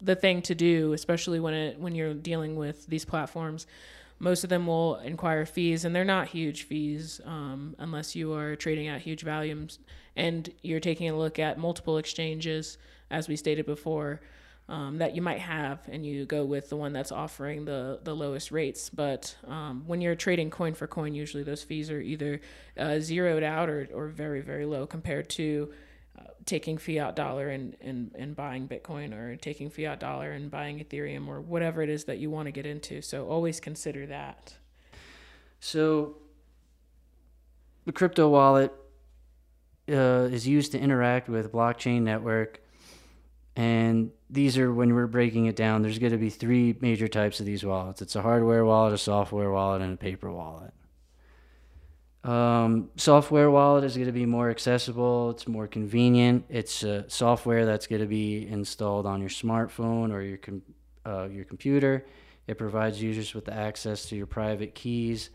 the 0.01 0.17
thing 0.17 0.41
to 0.43 0.55
do, 0.55 0.95
especially 0.95 1.39
when 1.39 1.53
it 1.53 1.79
when 1.79 1.95
you're 1.95 2.15
dealing 2.15 2.57
with 2.57 2.87
these 2.87 3.05
platforms. 3.05 3.67
Most 4.19 4.45
of 4.45 4.49
them 4.49 4.67
will 4.67 4.97
inquire 4.97 5.45
fees, 5.45 5.85
and 5.85 5.95
they're 5.95 6.07
not 6.07 6.29
huge 6.29 6.63
fees 6.63 7.21
um, 7.27 7.77
unless 7.79 8.17
you 8.17 8.33
are 8.33 8.57
trading 8.57 8.89
at 8.89 9.03
huge 9.03 9.25
volumes 9.25 9.79
and 10.17 10.51
you're 10.63 10.81
taking 10.81 11.09
a 11.09 11.17
look 11.17 11.39
at 11.39 11.59
multiple 11.59 11.99
exchanges 11.99 12.79
as 13.11 13.29
we 13.29 13.37
stated 13.37 13.67
before, 13.67 14.21
um, 14.71 14.99
that 14.99 15.17
you 15.17 15.23
might 15.23 15.41
have, 15.41 15.81
and 15.89 16.07
you 16.07 16.25
go 16.25 16.45
with 16.45 16.69
the 16.71 16.77
one 16.77 16.93
that's 16.93 17.11
offering 17.11 17.65
the 17.65 17.99
the 18.05 18.15
lowest 18.15 18.53
rates. 18.53 18.89
But 18.89 19.37
um, 19.47 19.83
when 19.87 20.01
you're 20.01 20.15
trading 20.15 20.51
coin 20.51 20.75
for 20.75 20.87
coin, 20.87 21.13
usually 21.13 21.43
those 21.43 21.63
fees 21.65 21.91
are 21.91 22.01
either 22.01 22.41
uh, 22.79 23.01
zeroed 23.01 23.43
out 23.43 23.69
or, 23.69 23.89
or 23.93 24.07
very 24.07 24.41
very 24.41 24.65
low 24.65 24.87
compared 24.87 25.29
to 25.31 25.73
uh, 26.17 26.23
taking 26.47 26.79
fiat 26.79 27.17
dollar 27.17 27.49
and, 27.49 27.77
and 27.81 28.13
and 28.17 28.37
buying 28.37 28.69
Bitcoin 28.69 29.13
or 29.13 29.35
taking 29.35 29.71
fiat 29.71 29.99
dollar 29.99 30.31
and 30.31 30.53
buying 30.53 30.79
Ethereum 30.79 31.27
or 31.27 31.41
whatever 31.41 31.83
it 31.83 31.89
is 31.89 32.05
that 32.05 32.19
you 32.19 32.31
want 32.31 32.47
to 32.47 32.53
get 32.53 32.65
into. 32.65 33.03
So 33.03 33.27
always 33.27 33.59
consider 33.59 34.07
that. 34.07 34.55
So 35.59 36.17
the 37.87 37.93
crypto 37.93 38.29
wallet 38.29 38.73
uh, 39.89 40.29
is 40.31 40.47
used 40.47 40.71
to 40.73 40.79
interact 40.79 41.29
with 41.29 41.51
blockchain 41.51 42.03
network 42.03 42.61
And 43.57 44.13
these 44.29 44.57
are 44.59 44.73
when 44.73 44.95
we're 44.95 45.07
breaking 45.07 45.47
it 45.47 45.57
down. 45.57 45.83
There's 45.83 45.99
going 45.99 46.13
to 46.13 46.19
be 46.19 46.31
three 46.31 46.77
major 46.81 47.09
types 47.09 47.41
of 47.41 47.47
these 47.47 47.65
wallets. 47.65 48.01
It's 48.01 48.17
a 48.17 48.23
hardware 48.23 48.65
wallet, 48.65 48.93
a 48.93 48.99
software 48.99 49.51
wallet, 49.51 49.83
and 49.83 49.95
a 49.95 49.97
paper 49.97 50.31
wallet. 50.31 50.73
Um, 52.23 52.91
software 52.97 53.51
wallet 53.51 53.83
is 53.85 53.95
going 53.95 54.07
to 54.07 54.13
be 54.13 54.27
more 54.27 54.51
accessible. 54.51 55.31
It's 55.31 55.49
more 55.49 55.67
convenient. 55.67 56.45
It's 56.49 56.85
software 57.09 57.65
that's 57.65 57.87
going 57.87 58.03
to 58.03 58.07
be 58.07 58.47
installed 58.47 59.07
on 59.07 59.21
your 59.21 59.31
smartphone 59.31 60.13
or 60.13 60.23
your 60.23 60.37
com- 60.37 60.63
uh, 61.07 61.29
your 61.31 61.45
computer. 61.45 62.07
It 62.47 62.59
provides 62.59 63.01
users 63.01 63.35
with 63.35 63.49
access 63.49 64.07
to 64.07 64.17
your 64.17 64.27
private 64.27 64.75
keys, 64.75 65.31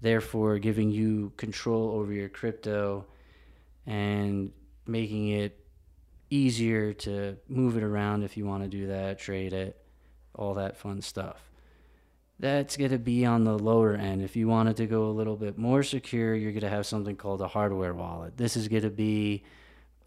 therefore 0.00 0.58
giving 0.58 0.90
you 0.90 1.32
control 1.36 1.90
over 1.90 2.12
your 2.12 2.28
crypto 2.28 3.06
and 3.86 4.52
making 4.86 5.28
it 5.28 5.58
easier 6.32 6.92
to 6.92 7.36
move 7.48 7.76
it 7.76 7.82
around 7.82 8.22
if 8.22 8.36
you 8.36 8.46
want 8.46 8.62
to 8.62 8.68
do 8.68 8.86
that, 8.88 9.18
trade 9.18 9.52
it, 9.52 9.76
all 10.34 10.54
that 10.54 10.76
fun 10.76 11.00
stuff 11.00 11.52
that's 12.42 12.76
going 12.76 12.90
to 12.90 12.98
be 12.98 13.24
on 13.24 13.44
the 13.44 13.56
lower 13.56 13.94
end. 13.94 14.20
If 14.20 14.34
you 14.34 14.48
wanted 14.48 14.76
to 14.78 14.86
go 14.86 15.04
a 15.04 15.14
little 15.14 15.36
bit 15.36 15.56
more 15.56 15.84
secure, 15.84 16.34
you're 16.34 16.50
going 16.50 16.62
to 16.62 16.68
have 16.68 16.86
something 16.86 17.14
called 17.14 17.40
a 17.40 17.46
hardware 17.46 17.94
wallet. 17.94 18.36
This 18.36 18.56
is 18.56 18.66
going 18.66 18.82
to 18.82 18.90
be, 18.90 19.44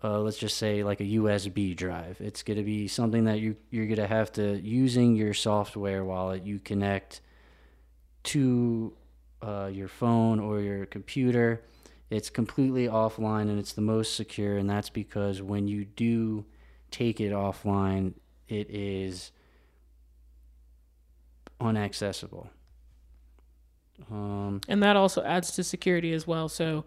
uh, 0.04 0.20
let's 0.20 0.38
just 0.38 0.58
say, 0.58 0.84
like 0.84 1.00
a 1.00 1.06
USB 1.06 1.74
drive. 1.74 2.20
It's 2.20 2.44
going 2.44 2.58
to 2.58 2.64
be 2.64 2.90
something 2.90 3.24
that 3.24 3.40
you, 3.40 3.56
you're 3.72 3.86
going 3.86 3.98
to 3.98 4.08
have 4.08 4.34
to, 4.34 4.60
using 4.60 5.16
your 5.16 5.34
software 5.34 6.04
wallet, 6.04 6.44
you 6.44 6.60
connect 6.60 7.22
to 8.24 8.94
uh, 9.42 9.70
your 9.72 9.88
phone 9.88 10.42
or 10.42 10.60
your 10.60 10.86
computer. 10.86 11.64
It's 12.10 12.30
completely 12.30 12.88
offline 12.88 13.44
and 13.44 13.58
it's 13.58 13.74
the 13.74 13.82
most 13.82 14.16
secure, 14.16 14.58
and 14.58 14.70
that's 14.70 14.90
because 14.90 15.42
when 15.42 15.68
you 15.68 15.86
do 15.86 16.46
take 16.92 17.20
it 17.20 17.32
offline, 17.32 18.14
it 18.48 18.70
is 18.70 19.32
unaccessible. 21.60 22.50
Um, 24.12 24.62
and 24.68 24.84
that 24.84 24.96
also 24.96 25.24
adds 25.24 25.52
to 25.52 25.64
security 25.64 26.14
as 26.14 26.28
well. 26.28 26.50
So 26.50 26.86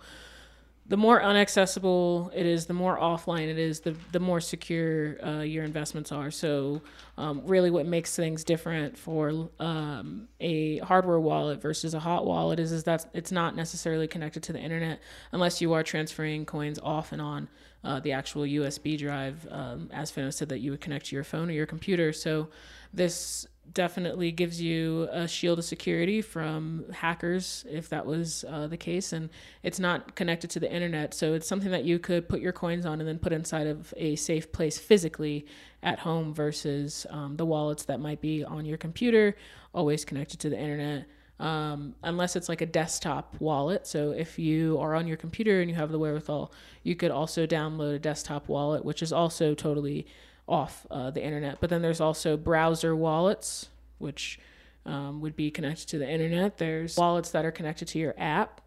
the 0.89 0.97
more 0.97 1.21
unaccessible 1.21 2.31
it 2.35 2.47
is, 2.47 2.65
the 2.65 2.73
more 2.73 2.99
offline 2.99 3.49
it 3.49 3.59
is, 3.59 3.81
the 3.81 3.95
the 4.11 4.21
more 4.21 4.41
secure 4.41 5.23
uh, 5.25 5.41
your 5.43 5.65
investments 5.65 6.11
are. 6.13 6.31
So, 6.31 6.81
um, 7.19 7.43
really, 7.45 7.71
what 7.71 7.85
makes 7.85 8.17
things 8.17 8.43
different 8.43 8.97
for 8.97 9.51
um, 9.61 10.29
a 10.41 10.79
hardware 10.79 11.21
wallet 11.21 11.61
versus 11.61 11.93
a 11.93 12.01
hot 12.01 12.25
wallet 12.25 12.59
is 12.59 12.73
is 12.73 12.85
that 12.85 13.07
it's 13.13 13.31
not 13.31 13.55
necessarily 13.55 14.09
connected 14.09 14.43
to 14.45 14.53
the 14.55 14.61
internet 14.61 15.01
unless 15.33 15.61
you 15.61 15.75
are 15.75 15.83
transferring 15.83 16.47
coins 16.47 16.79
off 16.83 17.13
and 17.13 17.21
on 17.21 17.49
uh, 17.85 18.01
the 18.01 18.13
actual 18.13 18.43
USB 18.43 18.99
drive. 18.99 19.47
Um, 19.51 19.91
as 19.93 20.11
Fino 20.11 20.31
said, 20.31 20.49
that 20.49 20.61
you 20.61 20.71
would 20.71 20.81
connect 20.81 21.07
to 21.07 21.15
your 21.15 21.25
phone 21.25 21.51
or 21.51 21.53
your 21.53 21.67
computer. 21.67 22.15
So, 22.15 22.49
this 22.95 23.47
definitely 23.73 24.33
gives 24.33 24.61
you 24.61 25.09
a 25.13 25.29
shield 25.29 25.59
of 25.59 25.65
security 25.65 26.21
from 26.21 26.85
hackers 26.93 27.65
if 27.69 27.89
that 27.89 28.07
was 28.07 28.45
uh, 28.49 28.67
the 28.67 28.77
case 28.77 29.13
and 29.13 29.31
it's 29.63 29.79
not 29.79 30.15
connected 30.15 30.51
to 30.51 30.61
the 30.61 30.73
internet 30.73 31.15
so 31.15 31.35
it's 31.35 31.47
something 31.47 31.71
that 31.71 31.85
you 31.85 31.99
could 31.99 32.29
put 32.29 32.41
your 32.41 32.53
coins 32.53 32.87
on 32.87 33.01
and 33.01 33.09
then 33.09 33.19
put 33.19 33.33
inside 33.33 33.67
of 33.67 33.93
a 33.97 34.17
safe 34.17 34.51
place 34.53 34.79
physically 34.79 35.47
at 35.83 35.99
home 35.99 36.33
versus 36.33 37.07
um, 37.11 37.37
the 37.37 37.47
wallets 37.47 37.85
that 37.85 38.01
might 38.01 38.21
be 38.21 38.45
on 38.45 38.65
your 38.65 38.79
computer 38.79 39.37
always 39.75 40.05
connected 40.05 40.41
to 40.41 40.49
the 40.49 40.59
internet 40.59 41.07
um, 41.41 41.95
unless 42.03 42.35
it's 42.37 42.49
like 42.49 42.61
a 42.61 42.67
desktop 42.67 43.37
wallet. 43.39 43.87
So 43.87 44.11
if 44.11 44.39
you 44.39 44.79
are 44.81 44.95
on 44.95 45.07
your 45.07 45.17
computer 45.17 45.61
and 45.61 45.71
you 45.71 45.77
have 45.77 45.93
the 45.93 45.99
wherewithal, 45.99 46.53
you 46.83 46.97
could 46.97 47.11
also 47.11 47.47
download 47.47 47.95
a 47.95 47.99
desktop 47.99 48.49
wallet, 48.49 48.85
which 48.85 49.03
is 49.03 49.13
also 49.13 49.55
totally 49.55 50.07
off 50.49 50.87
uh, 50.91 51.11
the 51.11 51.23
internet. 51.23 51.61
But 51.61 51.71
then 51.71 51.83
there's 51.83 52.01
also 52.01 52.37
browser 52.37 52.97
wallets, 52.97 53.69
which 53.99 54.41
um, 54.87 55.21
would 55.21 55.37
be 55.37 55.51
connected 55.51 55.87
to 55.89 55.99
the 55.99 56.09
internet. 56.09 56.59
There's 56.59 56.97
wallets 56.97 57.31
that 57.31 57.45
are 57.45 57.53
connected 57.53 57.89
to 57.89 57.99
your 57.99 58.15
app. 58.17 58.63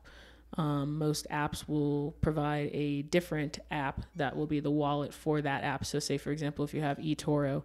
Um, 0.58 0.98
most 0.98 1.28
apps 1.30 1.68
will 1.68 2.12
provide 2.22 2.70
a 2.74 3.04
different 3.04 3.60
app 3.72 4.02
that 4.16 4.36
will 4.36 4.48
be 4.48 4.60
the 4.60 4.72
wallet 4.72 5.14
for 5.14 5.42
that 5.42 5.64
app. 5.64 5.86
So, 5.86 6.00
say 6.00 6.18
for 6.18 6.32
example, 6.32 6.66
if 6.66 6.74
you 6.74 6.82
have 6.82 6.98
eToro, 6.98 7.64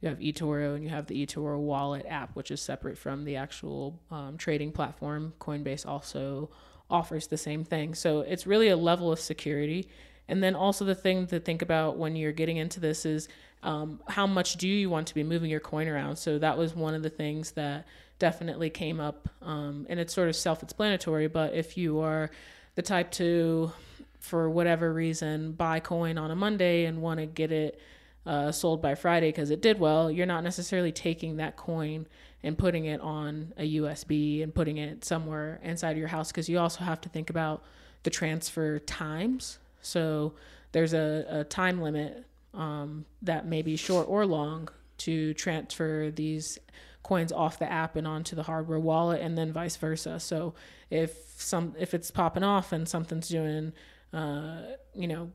you 0.00 0.08
have 0.08 0.18
eToro 0.18 0.74
and 0.74 0.84
you 0.84 0.90
have 0.90 1.06
the 1.06 1.26
eToro 1.26 1.58
wallet 1.58 2.04
app, 2.06 2.36
which 2.36 2.50
is 2.50 2.60
separate 2.60 2.98
from 2.98 3.24
the 3.24 3.36
actual 3.36 3.98
um, 4.10 4.36
trading 4.36 4.70
platform. 4.70 5.32
Coinbase 5.40 5.86
also 5.86 6.50
offers 6.90 7.26
the 7.26 7.38
same 7.38 7.64
thing. 7.64 7.94
So, 7.94 8.20
it's 8.20 8.46
really 8.46 8.68
a 8.68 8.76
level 8.76 9.10
of 9.10 9.18
security. 9.18 9.88
And 10.28 10.42
then 10.42 10.54
also 10.54 10.84
the 10.84 10.94
thing 10.94 11.26
to 11.28 11.40
think 11.40 11.62
about 11.62 11.96
when 11.96 12.16
you're 12.16 12.32
getting 12.32 12.56
into 12.56 12.80
this 12.80 13.06
is 13.06 13.28
um, 13.62 14.00
how 14.08 14.26
much 14.26 14.56
do 14.56 14.68
you 14.68 14.90
want 14.90 15.08
to 15.08 15.14
be 15.14 15.22
moving 15.22 15.50
your 15.50 15.60
coin 15.60 15.88
around? 15.88 16.16
So 16.16 16.38
that 16.38 16.56
was 16.56 16.74
one 16.74 16.94
of 16.94 17.02
the 17.02 17.10
things 17.10 17.52
that 17.52 17.86
definitely 18.18 18.70
came 18.70 19.00
up, 19.00 19.28
um, 19.42 19.86
and 19.88 20.00
it's 20.00 20.14
sort 20.14 20.28
of 20.28 20.36
self-explanatory. 20.36 21.26
But 21.28 21.54
if 21.54 21.76
you 21.76 22.00
are 22.00 22.30
the 22.74 22.82
type 22.82 23.10
to, 23.12 23.72
for 24.20 24.48
whatever 24.48 24.92
reason, 24.92 25.52
buy 25.52 25.80
coin 25.80 26.18
on 26.18 26.30
a 26.30 26.36
Monday 26.36 26.84
and 26.84 27.02
want 27.02 27.20
to 27.20 27.26
get 27.26 27.52
it 27.52 27.80
uh, 28.26 28.50
sold 28.52 28.82
by 28.82 28.94
Friday 28.94 29.28
because 29.28 29.50
it 29.50 29.62
did 29.62 29.78
well, 29.78 30.10
you're 30.10 30.26
not 30.26 30.42
necessarily 30.42 30.92
taking 30.92 31.36
that 31.36 31.56
coin 31.56 32.06
and 32.42 32.58
putting 32.58 32.84
it 32.84 33.00
on 33.00 33.52
a 33.56 33.76
USB 33.76 34.42
and 34.42 34.54
putting 34.54 34.76
it 34.76 35.04
somewhere 35.04 35.60
inside 35.62 35.96
your 35.96 36.08
house 36.08 36.30
because 36.30 36.48
you 36.48 36.58
also 36.58 36.84
have 36.84 37.00
to 37.00 37.08
think 37.08 37.30
about 37.30 37.62
the 38.02 38.10
transfer 38.10 38.78
times. 38.80 39.58
So 39.80 40.34
there's 40.72 40.92
a, 40.92 41.26
a 41.28 41.44
time 41.44 41.80
limit 41.80 42.24
um, 42.56 43.04
that 43.22 43.46
may 43.46 43.62
be 43.62 43.76
short 43.76 44.08
or 44.08 44.26
long 44.26 44.68
to 44.98 45.34
transfer 45.34 46.10
these 46.10 46.58
coins 47.02 47.30
off 47.30 47.58
the 47.58 47.70
app 47.70 47.94
and 47.94 48.06
onto 48.06 48.34
the 48.34 48.42
hardware 48.42 48.80
wallet 48.80 49.20
and 49.20 49.38
then 49.38 49.52
vice 49.52 49.76
versa. 49.76 50.18
So 50.18 50.54
if 50.90 51.16
some 51.36 51.74
if 51.78 51.94
it's 51.94 52.10
popping 52.10 52.42
off 52.42 52.72
and 52.72 52.88
something's 52.88 53.28
doing 53.28 53.72
uh, 54.12 54.62
you 54.94 55.06
know 55.06 55.30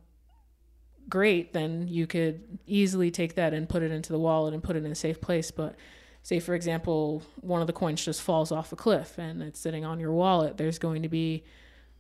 great 1.08 1.54
then 1.54 1.88
you 1.88 2.08
could 2.08 2.60
easily 2.66 3.12
take 3.12 3.36
that 3.36 3.54
and 3.54 3.70
put 3.70 3.84
it 3.84 3.92
into 3.92 4.12
the 4.12 4.20
wallet 4.20 4.54
and 4.54 4.64
put 4.64 4.76
it 4.76 4.84
in 4.84 4.92
a 4.92 4.96
safe 4.96 5.22
place. 5.22 5.52
But 5.52 5.76
say 6.24 6.40
for 6.40 6.56
example 6.56 7.24
one 7.40 7.62
of 7.62 7.68
the 7.68 7.74
coins 7.74 8.04
just 8.04 8.22
falls 8.22 8.52
off 8.52 8.74
a 8.74 8.76
cliff 8.76 9.18
and 9.18 9.42
it's 9.42 9.60
sitting 9.60 9.86
on 9.86 10.00
your 10.00 10.12
wallet 10.12 10.58
there's 10.58 10.78
going 10.78 11.02
to 11.02 11.10
be 11.10 11.44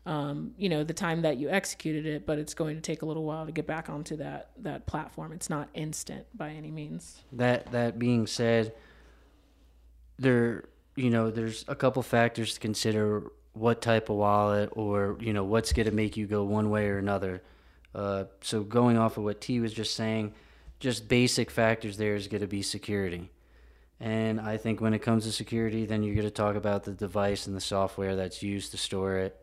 um, 0.05 0.53
you 0.57 0.67
know 0.67 0.83
the 0.83 0.93
time 0.93 1.21
that 1.21 1.37
you 1.37 1.49
executed 1.49 2.05
it 2.05 2.25
but 2.25 2.39
it's 2.39 2.53
going 2.55 2.75
to 2.75 2.81
take 2.81 3.03
a 3.03 3.05
little 3.05 3.23
while 3.23 3.45
to 3.45 3.51
get 3.51 3.67
back 3.67 3.89
onto 3.89 4.15
that 4.17 4.51
that 4.57 4.87
platform. 4.87 5.31
It's 5.31 5.49
not 5.49 5.69
instant 5.73 6.25
by 6.33 6.51
any 6.51 6.71
means. 6.71 7.21
That 7.33 7.71
that 7.71 7.99
being 7.99 8.25
said 8.25 8.73
there 10.17 10.65
you 10.95 11.09
know 11.09 11.29
there's 11.29 11.65
a 11.67 11.75
couple 11.75 12.01
factors 12.01 12.55
to 12.55 12.59
consider 12.59 13.31
what 13.53 13.81
type 13.81 14.09
of 14.09 14.15
wallet 14.15 14.69
or 14.73 15.17
you 15.19 15.33
know 15.33 15.43
what's 15.43 15.71
going 15.71 15.87
to 15.87 15.93
make 15.93 16.17
you 16.17 16.25
go 16.25 16.43
one 16.43 16.69
way 16.69 16.87
or 16.87 16.97
another. 16.97 17.43
Uh, 17.93 18.23
so 18.39 18.63
going 18.63 18.97
off 18.97 19.17
of 19.17 19.23
what 19.23 19.39
t 19.41 19.59
was 19.59 19.73
just 19.73 19.95
saying 19.95 20.33
just 20.79 21.07
basic 21.07 21.51
factors 21.51 21.97
there 21.97 22.15
is 22.15 22.27
going 22.27 22.41
to 22.41 22.47
be 22.47 22.63
security. 22.63 23.29
And 23.99 24.41
i 24.41 24.57
think 24.57 24.81
when 24.81 24.95
it 24.95 24.99
comes 25.03 25.25
to 25.25 25.31
security 25.31 25.85
then 25.85 26.01
you're 26.01 26.15
going 26.15 26.25
to 26.25 26.31
talk 26.31 26.55
about 26.55 26.85
the 26.85 26.93
device 26.93 27.45
and 27.45 27.55
the 27.55 27.61
software 27.61 28.15
that's 28.15 28.41
used 28.41 28.71
to 28.71 28.77
store 28.77 29.17
it 29.17 29.40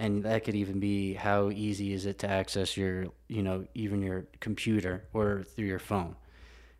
and 0.00 0.24
that 0.24 0.44
could 0.44 0.54
even 0.54 0.80
be 0.80 1.14
how 1.14 1.50
easy 1.50 1.92
is 1.92 2.06
it 2.06 2.18
to 2.20 2.28
access 2.28 2.76
your 2.76 3.06
you 3.28 3.42
know 3.42 3.66
even 3.74 4.02
your 4.02 4.26
computer 4.40 5.04
or 5.12 5.44
through 5.54 5.66
your 5.66 5.78
phone? 5.78 6.16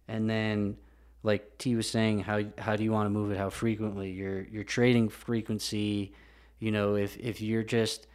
And 0.08 0.28
then 0.28 0.76
like 1.22 1.58
T 1.58 1.76
was 1.76 1.88
saying 1.88 2.20
how 2.20 2.42
how 2.58 2.76
do 2.76 2.82
you 2.84 2.92
want 2.92 3.06
to 3.06 3.10
move 3.10 3.30
it? 3.30 3.36
How 3.36 3.50
frequently? 3.50 4.10
Your 4.10 4.42
your 4.42 4.64
trading 4.64 5.08
frequency 5.08 6.14
you 6.58 6.72
know 6.72 6.96
if 6.96 7.16
if 7.18 7.40
you're 7.40 7.62
just 7.62 8.06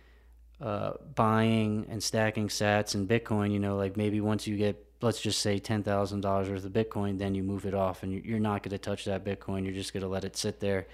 uh, 0.61 0.93
buying 1.15 1.85
and 1.89 2.01
stacking 2.01 2.47
sats 2.47 2.95
and 2.95 3.09
bitcoin 3.09 3.51
you 3.51 3.59
know 3.59 3.75
like 3.75 3.97
maybe 3.97 4.21
once 4.21 4.47
you 4.47 4.55
get 4.55 4.85
let's 5.01 5.21
just 5.21 5.41
say 5.41 5.59
$10,000 5.59 6.49
worth 6.49 6.65
of 6.65 6.71
bitcoin 6.71 7.17
then 7.17 7.35
you 7.35 7.43
move 7.43 7.65
it 7.65 7.73
off 7.73 8.03
and 8.03 8.25
you're 8.25 8.39
not 8.39 8.63
going 8.63 8.71
to 8.71 8.77
touch 8.77 9.05
that 9.05 9.23
bitcoin. 9.23 9.63
You're 9.63 9.73
just 9.73 9.93
going 9.93 10.01
to 10.01 10.09
let 10.09 10.23
it 10.23 10.37
sit 10.37 10.59
there. 10.59 10.87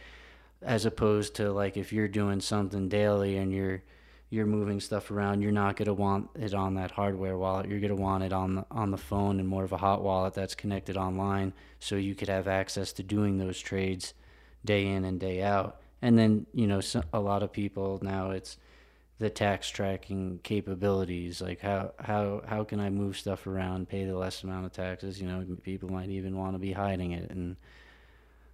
As 0.61 0.85
opposed 0.85 1.35
to 1.35 1.51
like 1.51 1.77
if 1.77 1.93
you're 1.93 2.07
doing 2.07 2.41
something 2.41 2.89
daily 2.89 3.37
and 3.37 3.53
you're 3.53 3.83
you're 4.31 4.45
moving 4.45 4.79
stuff 4.79 5.11
around, 5.11 5.41
you're 5.41 5.51
not 5.51 5.75
going 5.75 5.87
to 5.87 5.93
want 5.93 6.29
it 6.39 6.53
on 6.53 6.75
that 6.75 6.89
hardware 6.89 7.37
wallet. 7.37 7.67
You're 7.67 7.81
going 7.81 7.95
to 7.95 8.01
want 8.01 8.23
it 8.23 8.31
on 8.31 8.55
the, 8.55 8.65
on 8.71 8.89
the 8.89 8.97
phone 8.97 9.41
and 9.41 9.47
more 9.47 9.65
of 9.65 9.73
a 9.73 9.77
hot 9.77 10.01
wallet 10.01 10.33
that's 10.33 10.55
connected 10.55 10.95
online 10.95 11.51
so 11.79 11.97
you 11.97 12.15
could 12.15 12.29
have 12.29 12.47
access 12.47 12.93
to 12.93 13.03
doing 13.03 13.37
those 13.37 13.59
trades 13.59 14.13
day 14.63 14.87
in 14.87 15.03
and 15.03 15.19
day 15.19 15.43
out. 15.43 15.81
And 16.01 16.17
then, 16.17 16.45
you 16.53 16.65
know, 16.65 16.79
so, 16.79 17.03
a 17.11 17.19
lot 17.19 17.43
of 17.43 17.51
people 17.51 17.99
now 18.01 18.31
it's 18.31 18.57
the 19.19 19.29
tax 19.29 19.69
tracking 19.69 20.39
capabilities 20.41 21.41
like 21.41 21.59
how 21.59 21.93
how 21.99 22.41
how 22.47 22.63
can 22.63 22.79
I 22.79 22.89
move 22.89 23.17
stuff 23.17 23.45
around, 23.45 23.87
pay 23.87 24.05
the 24.05 24.17
less 24.17 24.43
amount 24.43 24.65
of 24.65 24.71
taxes, 24.71 25.21
you 25.21 25.27
know, 25.27 25.45
people 25.61 25.89
might 25.89 26.09
even 26.09 26.37
want 26.37 26.55
to 26.55 26.59
be 26.59 26.71
hiding 26.71 27.11
it 27.11 27.29
and 27.29 27.57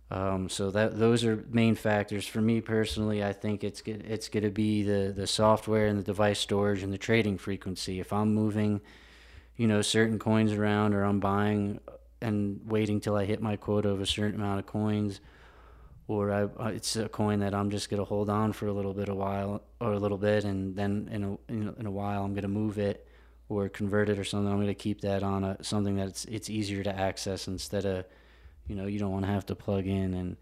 um, 0.10 0.48
so 0.50 0.72
that 0.72 0.98
those 0.98 1.26
are 1.26 1.44
main 1.50 1.76
factors 1.76 2.26
for 2.26 2.40
me 2.42 2.62
personally. 2.62 3.24
I 3.24 3.34
think 3.34 3.64
it's 3.64 3.82
it's 3.86 4.30
going 4.30 4.44
to 4.44 4.50
be 4.50 4.84
the 4.84 5.14
the 5.16 5.28
software 5.28 5.88
and 5.88 6.00
the 6.00 6.04
device 6.04 6.40
storage 6.40 6.84
and 6.84 6.94
the 6.94 6.98
trading 6.98 7.38
frequency. 7.38 8.00
If 8.00 8.14
I'm 8.14 8.34
moving, 8.34 8.82
you 9.58 9.68
know, 9.68 9.82
certain 9.82 10.18
coins 10.20 10.54
around 10.54 10.94
or 10.94 11.04
I'm 11.04 11.20
buying 11.20 11.80
and 12.22 12.62
waiting 12.66 13.00
till 13.00 13.16
I 13.16 13.26
hit 13.26 13.42
my 13.42 13.58
quota 13.58 13.90
of 13.90 14.02
a 14.02 14.06
certain 14.06 14.40
amount 14.42 14.60
of 14.60 14.66
coins, 14.66 15.20
or 16.08 16.32
I, 16.32 16.44
uh, 16.44 16.68
it's 16.70 16.96
a 16.96 17.10
coin 17.10 17.40
that 17.40 17.54
I'm 17.54 17.70
just 17.70 17.90
gonna 17.90 18.06
hold 18.06 18.30
on 18.30 18.54
for 18.54 18.68
a 18.68 18.74
little 18.74 18.94
bit, 18.94 19.10
a 19.10 19.16
while, 19.16 19.62
or 19.82 19.92
a 19.94 20.00
little 20.00 20.18
bit, 20.18 20.46
and 20.46 20.76
then 20.76 21.10
in 21.12 21.24
a 21.24 21.38
in 21.52 21.76
in 21.80 21.86
a 21.86 21.92
while 21.92 22.24
I'm 22.24 22.34
gonna 22.34 22.48
move 22.48 22.80
it 22.80 23.06
or 23.50 23.70
convert 23.70 24.10
it 24.10 24.18
or 24.20 24.24
something. 24.24 24.52
I'm 24.52 24.60
gonna 24.60 24.74
keep 24.74 25.02
that 25.02 25.22
on 25.22 25.44
a 25.44 25.64
something 25.64 25.96
that's 25.98 26.26
it's 26.26 26.50
easier 26.50 26.82
to 26.84 26.98
access 26.98 27.48
instead 27.48 27.86
of, 27.86 28.06
you 28.68 28.76
know, 28.76 28.86
you 28.86 29.00
don't 29.00 29.12
want 29.12 29.26
to 29.26 29.32
have 29.32 29.46
to 29.48 29.56
plug 29.56 29.88
in 29.88 30.14
and. 30.14 30.38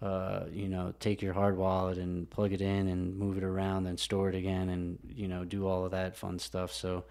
Uh, 0.00 0.44
you 0.52 0.68
know, 0.68 0.94
take 1.00 1.20
your 1.20 1.32
hard 1.32 1.56
wallet 1.56 1.98
and 1.98 2.30
plug 2.30 2.52
it 2.52 2.60
in 2.60 2.86
and 2.86 3.18
move 3.18 3.36
it 3.36 3.42
around 3.42 3.84
and 3.88 3.98
store 3.98 4.28
it 4.28 4.36
again 4.36 4.68
and, 4.68 4.96
you 5.12 5.26
know, 5.26 5.44
do 5.44 5.66
all 5.66 5.84
of 5.84 5.90
that 5.90 6.16
fun 6.16 6.38
stuff. 6.38 6.72
So, 6.72 7.02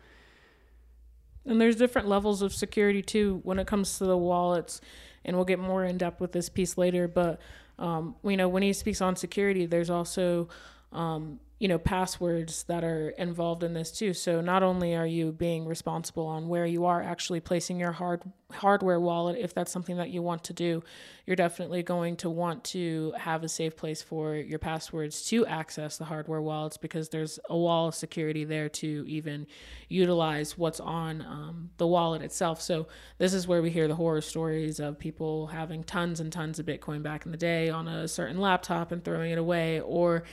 And 1.46 1.60
there's 1.60 1.76
different 1.76 2.08
levels 2.08 2.42
of 2.42 2.54
security 2.54 3.02
too 3.02 3.42
when 3.44 3.60
it 3.60 3.68
comes 3.68 3.98
to 3.98 4.06
the 4.06 4.18
wallets, 4.18 4.82
and 5.26 5.36
we'll 5.36 5.46
get 5.46 5.60
more 5.60 5.84
in 5.84 5.98
depth 5.98 6.22
with 6.22 6.32
this 6.32 6.50
piece 6.50 6.78
later. 6.78 7.08
But 7.08 7.42
um, 7.80 8.16
you 8.24 8.38
know, 8.38 8.50
when 8.50 8.64
he 8.64 8.74
speaks 8.74 9.02
on 9.02 9.16
security, 9.16 9.66
there's 9.66 9.90
also 9.90 10.50
um, 10.92 11.40
you 11.60 11.68
know 11.68 11.80
passwords 11.80 12.64
that 12.64 12.84
are 12.84 13.10
involved 13.10 13.64
in 13.64 13.74
this 13.74 13.92
too. 13.92 14.14
So 14.14 14.42
not 14.42 14.62
only 14.62 14.96
are 14.96 15.08
you 15.08 15.32
being 15.32 15.66
responsible 15.66 16.28
on 16.28 16.48
where 16.48 16.66
you 16.66 16.86
are 16.86 17.02
actually 17.02 17.40
placing 17.40 17.80
your 17.80 17.92
hard 17.94 18.22
hardware 18.52 19.00
wallet, 19.00 19.38
if 19.40 19.54
that's 19.54 19.72
something 19.72 19.98
that 19.98 20.10
you 20.10 20.22
want 20.22 20.44
to 20.46 20.54
do, 20.54 20.84
you're 21.26 21.36
definitely 21.36 21.84
going 21.84 22.16
to 22.18 22.30
want 22.30 22.64
to 22.64 23.14
have 23.18 23.44
a 23.44 23.50
safe 23.50 23.76
place 23.76 24.02
for 24.02 24.36
your 24.36 24.60
passwords 24.60 25.26
to 25.26 25.46
access 25.48 25.98
the 25.98 26.06
hardware 26.06 26.42
wallets 26.42 26.78
because 26.78 27.10
there's 27.10 27.40
a 27.50 27.58
wall 27.58 27.88
of 27.88 27.96
security 27.96 28.46
there 28.46 28.70
to 28.70 29.04
even 29.08 29.48
utilize 29.90 30.58
what's 30.58 30.80
on 30.80 31.22
um, 31.24 31.70
the 31.78 31.88
wallet 31.88 32.22
itself. 32.22 32.62
So 32.62 32.88
this 33.18 33.34
is 33.34 33.48
where 33.48 33.62
we 33.62 33.70
hear 33.70 33.88
the 33.88 33.96
horror 33.96 34.22
stories 34.22 34.80
of 34.80 34.98
people 34.98 35.48
having 35.48 35.84
tons 35.84 36.20
and 36.20 36.32
tons 36.32 36.60
of 36.60 36.66
Bitcoin 36.66 37.04
back 37.04 37.26
in 37.26 37.32
the 37.32 37.38
day 37.38 37.70
on 37.70 37.88
a 37.88 38.08
certain 38.08 38.40
laptop 38.40 38.92
and 38.92 39.04
throwing 39.04 39.32
it 39.32 39.38
away, 39.38 39.82
or 39.82 40.24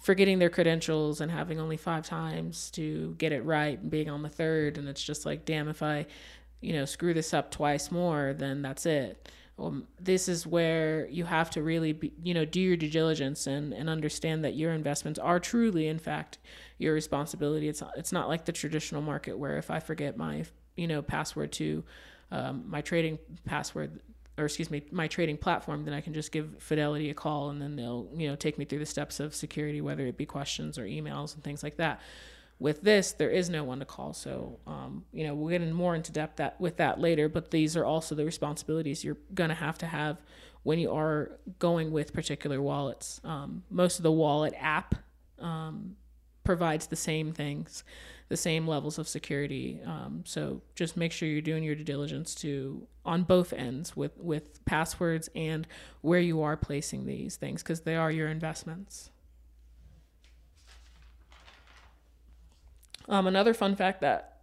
forgetting 0.00 0.38
their 0.38 0.50
credentials 0.50 1.20
and 1.20 1.30
having 1.30 1.58
only 1.58 1.76
five 1.76 2.04
times 2.04 2.70
to 2.72 3.14
get 3.18 3.32
it 3.32 3.44
right 3.44 3.78
and 3.80 3.90
being 3.90 4.10
on 4.10 4.22
the 4.22 4.28
third. 4.28 4.78
And 4.78 4.88
it's 4.88 5.02
just 5.02 5.24
like 5.24 5.44
damn 5.44 5.68
if 5.68 5.82
i 5.82 6.06
you 6.60 6.72
know 6.72 6.84
screw 6.84 7.12
this 7.12 7.34
up 7.34 7.50
twice 7.50 7.90
more 7.90 8.34
then 8.36 8.62
that's 8.62 8.86
it. 8.86 9.28
Um, 9.56 9.86
this 10.00 10.28
is 10.28 10.48
where 10.48 11.06
you 11.06 11.24
have 11.24 11.48
to 11.50 11.62
really 11.62 11.92
be, 11.92 12.12
you 12.22 12.34
know 12.34 12.44
do 12.44 12.60
your 12.60 12.76
due 12.76 12.90
diligence 12.90 13.46
and, 13.46 13.72
and 13.72 13.88
understand 13.88 14.44
that 14.44 14.54
your 14.54 14.72
investments 14.72 15.18
are 15.18 15.38
truly 15.38 15.88
in 15.88 15.98
fact 15.98 16.38
your 16.78 16.94
responsibility. 16.94 17.68
It's 17.68 17.82
it's 17.96 18.12
not 18.12 18.28
like 18.28 18.44
the 18.46 18.52
traditional 18.52 19.02
market 19.02 19.38
where 19.38 19.58
if 19.58 19.70
i 19.70 19.78
forget 19.80 20.16
my 20.16 20.44
you 20.76 20.86
know 20.86 21.02
password 21.02 21.52
to 21.52 21.84
um, 22.30 22.64
my 22.66 22.80
trading 22.80 23.18
password 23.44 24.00
or 24.36 24.44
excuse 24.46 24.70
me, 24.70 24.82
my 24.90 25.06
trading 25.06 25.36
platform, 25.36 25.84
then 25.84 25.94
I 25.94 26.00
can 26.00 26.12
just 26.12 26.32
give 26.32 26.56
Fidelity 26.58 27.10
a 27.10 27.14
call 27.14 27.50
and 27.50 27.62
then 27.62 27.76
they'll, 27.76 28.08
you 28.14 28.28
know, 28.28 28.34
take 28.34 28.58
me 28.58 28.64
through 28.64 28.80
the 28.80 28.86
steps 28.86 29.20
of 29.20 29.34
security, 29.34 29.80
whether 29.80 30.06
it 30.06 30.16
be 30.16 30.26
questions 30.26 30.76
or 30.76 30.84
emails 30.84 31.34
and 31.34 31.44
things 31.44 31.62
like 31.62 31.76
that. 31.76 32.00
With 32.58 32.82
this, 32.82 33.12
there 33.12 33.30
is 33.30 33.50
no 33.50 33.64
one 33.64 33.78
to 33.80 33.84
call. 33.84 34.12
So, 34.12 34.58
um, 34.66 35.04
you 35.12 35.24
know, 35.24 35.34
we'll 35.34 35.50
get 35.50 35.62
in 35.62 35.72
more 35.72 35.94
into 35.94 36.12
depth 36.12 36.36
that 36.36 36.60
with 36.60 36.76
that 36.78 37.00
later, 37.00 37.28
but 37.28 37.50
these 37.50 37.76
are 37.76 37.84
also 37.84 38.14
the 38.14 38.24
responsibilities 38.24 39.04
you're 39.04 39.18
going 39.34 39.50
to 39.50 39.54
have 39.54 39.78
to 39.78 39.86
have 39.86 40.18
when 40.62 40.78
you 40.78 40.92
are 40.92 41.32
going 41.58 41.92
with 41.92 42.12
particular 42.12 42.60
wallets. 42.60 43.20
Um, 43.22 43.62
most 43.70 43.98
of 43.98 44.02
the 44.02 44.12
wallet 44.12 44.54
app 44.58 44.96
um, 45.38 45.96
provides 46.42 46.86
the 46.86 46.96
same 46.96 47.32
things 47.32 47.84
the 48.34 48.38
same 48.38 48.66
levels 48.66 48.98
of 48.98 49.06
security. 49.06 49.80
Um, 49.86 50.24
so 50.26 50.60
just 50.74 50.96
make 50.96 51.12
sure 51.12 51.28
you're 51.28 51.40
doing 51.40 51.62
your 51.62 51.76
due 51.76 51.84
diligence 51.84 52.34
to 52.36 52.84
on 53.04 53.22
both 53.22 53.52
ends 53.52 53.96
with 53.96 54.18
with 54.18 54.64
passwords 54.64 55.30
and 55.36 55.68
where 56.00 56.18
you 56.18 56.42
are 56.42 56.56
placing 56.56 57.06
these 57.06 57.36
things 57.36 57.62
because 57.62 57.82
they 57.82 57.94
are 57.94 58.10
your 58.10 58.26
investments. 58.26 59.10
Um, 63.08 63.28
another 63.28 63.54
fun 63.54 63.76
fact 63.76 64.00
that 64.00 64.40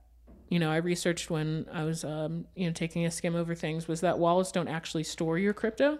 you 0.47 0.57
know 0.57 0.71
I 0.71 0.77
researched 0.77 1.29
when 1.29 1.65
I 1.73 1.83
was 1.83 2.05
um, 2.05 2.45
you 2.55 2.67
know 2.67 2.71
taking 2.71 3.05
a 3.05 3.11
skim 3.11 3.35
over 3.35 3.55
things 3.55 3.89
was 3.89 3.99
that 3.99 4.19
wallets 4.19 4.53
don't 4.53 4.69
actually 4.69 5.03
store 5.03 5.37
your 5.37 5.53
crypto. 5.53 5.99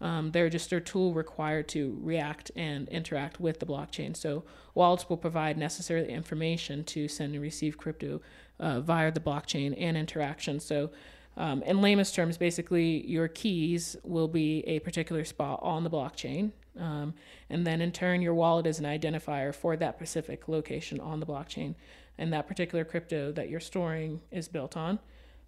Um, 0.00 0.30
they're 0.32 0.50
just 0.50 0.72
a 0.72 0.80
tool 0.80 1.14
required 1.14 1.68
to 1.68 1.98
react 2.02 2.50
and 2.54 2.88
interact 2.88 3.40
with 3.40 3.60
the 3.60 3.66
blockchain. 3.66 4.16
So 4.16 4.44
wallets 4.74 5.08
will 5.08 5.16
provide 5.16 5.56
necessary 5.56 6.06
information 6.08 6.84
to 6.84 7.08
send 7.08 7.34
and 7.34 7.42
receive 7.42 7.78
crypto 7.78 8.20
uh, 8.60 8.80
via 8.80 9.10
the 9.10 9.20
blockchain 9.20 9.74
and 9.78 9.96
interaction. 9.96 10.60
So 10.60 10.90
um, 11.36 11.62
in 11.62 11.80
lamest 11.80 12.14
terms, 12.14 12.36
basically 12.36 13.06
your 13.06 13.28
keys 13.28 13.96
will 14.02 14.28
be 14.28 14.60
a 14.66 14.80
particular 14.80 15.24
spot 15.24 15.60
on 15.62 15.84
the 15.84 15.90
blockchain. 15.90 16.52
Um, 16.78 17.14
and 17.48 17.66
then 17.66 17.80
in 17.80 17.92
turn, 17.92 18.20
your 18.20 18.34
wallet 18.34 18.66
is 18.66 18.78
an 18.78 18.84
identifier 18.84 19.54
for 19.54 19.76
that 19.76 19.96
specific 19.96 20.48
location 20.48 21.00
on 21.00 21.20
the 21.20 21.26
blockchain. 21.26 21.74
And 22.18 22.32
that 22.32 22.46
particular 22.46 22.84
crypto 22.84 23.32
that 23.32 23.48
you're 23.48 23.60
storing 23.60 24.20
is 24.30 24.48
built 24.48 24.76
on. 24.76 24.98